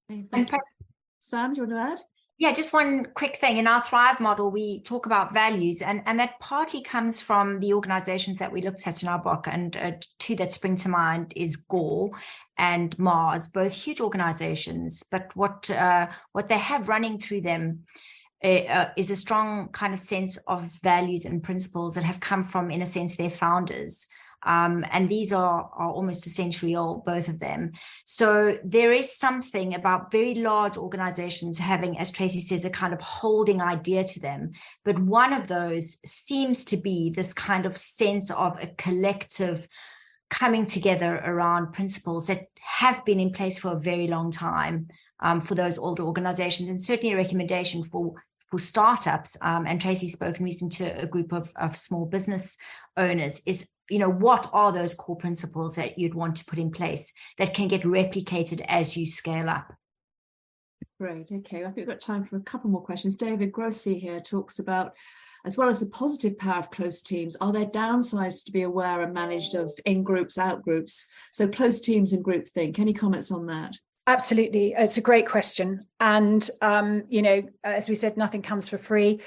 [0.08, 0.58] Thank you.
[1.18, 2.04] sam do you want to add?
[2.38, 3.56] Yeah just one quick thing.
[3.56, 7.72] In our thrive model we talk about values and and that partly comes from the
[7.72, 11.32] organizations that we looked at in our book and uh, two that spring to mind
[11.34, 12.10] is gore
[12.58, 17.84] and mars both huge organizations but what uh, what they have running through them
[18.44, 22.70] uh, is a strong kind of sense of values and principles that have come from,
[22.70, 24.08] in a sense, their founders.
[24.44, 27.72] Um, and these are, are almost a century old, both of them.
[28.04, 33.00] So there is something about very large organizations having, as Tracey says, a kind of
[33.00, 34.50] holding idea to them.
[34.84, 39.68] But one of those seems to be this kind of sense of a collective
[40.28, 44.88] coming together around principles that have been in place for a very long time
[45.20, 48.14] um, for those older organizations, and certainly a recommendation for
[48.52, 52.58] for startups, um, and Tracey's spoken recently to a group of, of small business
[52.98, 56.70] owners, is you know what are those core principles that you'd want to put in
[56.70, 59.72] place that can get replicated as you scale up?
[61.00, 63.16] Great okay i think we've got time for a couple more questions.
[63.16, 64.92] David grossi here talks about
[65.46, 69.00] as well as the positive power of close teams are there downsides to be aware
[69.00, 71.06] and managed of in groups out groups?
[71.32, 73.74] So close teams and group think any comments on that
[74.06, 74.74] Absolutely.
[74.76, 75.86] It's a great question.
[76.00, 79.20] And, um, you know, as we said, nothing comes for free.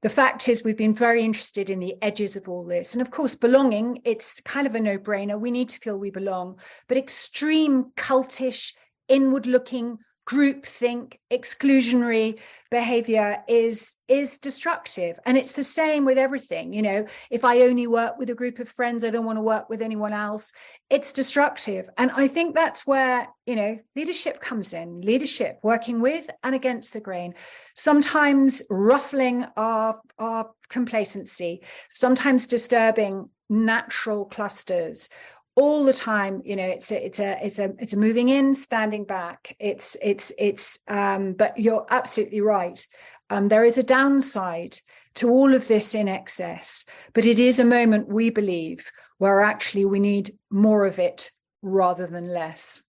[0.00, 2.94] The fact is, we've been very interested in the edges of all this.
[2.94, 5.38] And of course, belonging, it's kind of a no brainer.
[5.38, 6.58] We need to feel we belong.
[6.88, 8.72] But extreme, cultish,
[9.06, 9.98] inward looking,
[10.28, 12.38] groupthink, exclusionary
[12.70, 15.18] behavior is is destructive.
[15.26, 18.58] And it's the same with everything you know if i only work with a group
[18.58, 20.52] of friends i don't want to work with anyone else
[20.88, 21.88] it's destructive.
[21.98, 26.92] And i think that's where you know leadership comes in leadership working with and against
[26.92, 27.34] the grain.
[27.74, 35.08] Sometimes ruffling our our complacency sometimes disturbing natural clusters
[35.54, 38.54] all the time you know it's a it's a it's a it's a moving in
[38.54, 39.56] standing back.
[39.58, 42.84] It's it's it's um but you're absolutely right.
[43.30, 44.78] Um there is a downside
[45.14, 49.84] to all of this in excess but it is a moment we believe where actually
[49.84, 51.30] we need more of it
[51.60, 52.82] rather than less.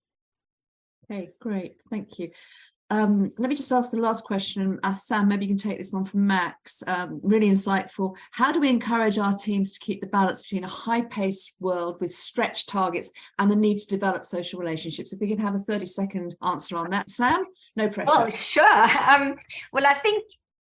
[1.12, 1.76] Okay great.
[1.90, 2.32] Thank you
[2.90, 4.80] um, let me just ask the last question.
[4.84, 6.84] Uh, Sam, maybe you can take this one from Max.
[6.86, 8.16] Um, really insightful.
[8.32, 11.98] How do we encourage our teams to keep the balance between a high paced world
[12.00, 13.10] with stretched targets
[13.40, 15.14] and the need to develop social relationships?
[15.14, 17.10] If we can have a 30 second answer on that.
[17.10, 18.12] Sam, no pressure.
[18.14, 18.84] Oh, sure.
[19.10, 19.36] Um,
[19.72, 20.26] well, I think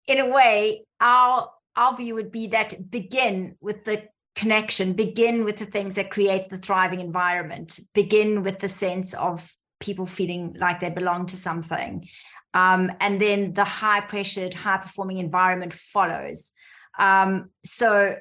[0.08, 4.04] in a way, our, our view would be that begin with the
[4.36, 9.50] connection, begin with the things that create the thriving environment, begin with the sense of
[9.86, 12.08] people feeling like they belong to something.
[12.54, 16.52] Um, and then the high pressured, high performing environment follows.
[16.98, 18.16] Um, so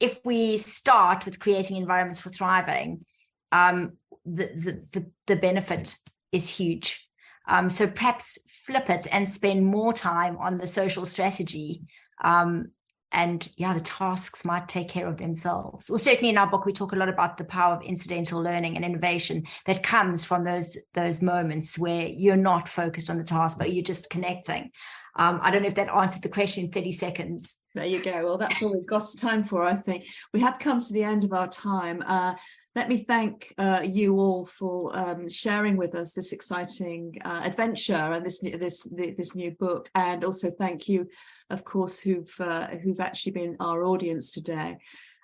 [0.00, 3.04] if we start with creating environments for thriving,
[3.52, 3.92] um,
[4.24, 5.96] the the the, the benefit
[6.32, 7.06] is huge.
[7.46, 11.82] Um, so perhaps flip it and spend more time on the social strategy.
[12.22, 12.70] Um,
[13.14, 15.88] and yeah, the tasks might take care of themselves.
[15.88, 18.76] Well, certainly in our book, we talk a lot about the power of incidental learning
[18.76, 23.56] and innovation that comes from those those moments where you're not focused on the task,
[23.56, 24.70] but you're just connecting.
[25.16, 27.56] Um, I don't know if that answered the question in 30 seconds.
[27.74, 28.24] There you go.
[28.24, 30.06] Well, that's all we've got time for, I think.
[30.32, 32.02] We have come to the end of our time.
[32.04, 32.34] Uh,
[32.74, 37.94] let me thank uh, you all for um, sharing with us this exciting uh, adventure
[37.94, 41.08] and this this this new book, and also thank you,
[41.50, 44.76] of course, who've uh, who've actually been our audience today.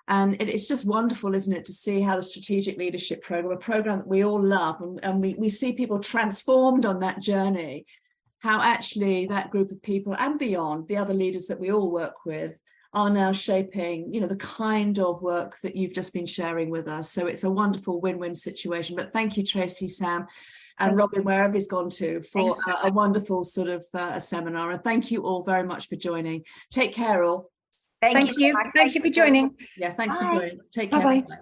[0.07, 3.99] And it's just wonderful, isn't it, to see how the strategic leadership program, a program
[3.99, 7.85] that we all love, and, and we, we see people transformed on that journey,
[8.39, 12.25] how actually that group of people and beyond, the other leaders that we all work
[12.25, 12.59] with,
[12.93, 16.87] are now shaping you know the kind of work that you've just been sharing with
[16.87, 17.11] us.
[17.11, 18.95] So it's a wonderful win-win situation.
[18.95, 20.27] But thank you Tracey sam
[20.79, 24.71] and robin wherever he's gone to for a, a, wonderful sort of uh, a seminar.
[24.71, 26.43] And thank you all very much for joining.
[26.71, 27.51] Take care all.
[28.01, 28.53] Thank, thank you, so you.
[28.59, 29.55] thank, thank you for joining.
[29.77, 30.25] Yeah thanks Bye.
[30.25, 30.59] for joining.
[30.71, 31.01] Take care.
[31.01, 31.37] Bye-bye.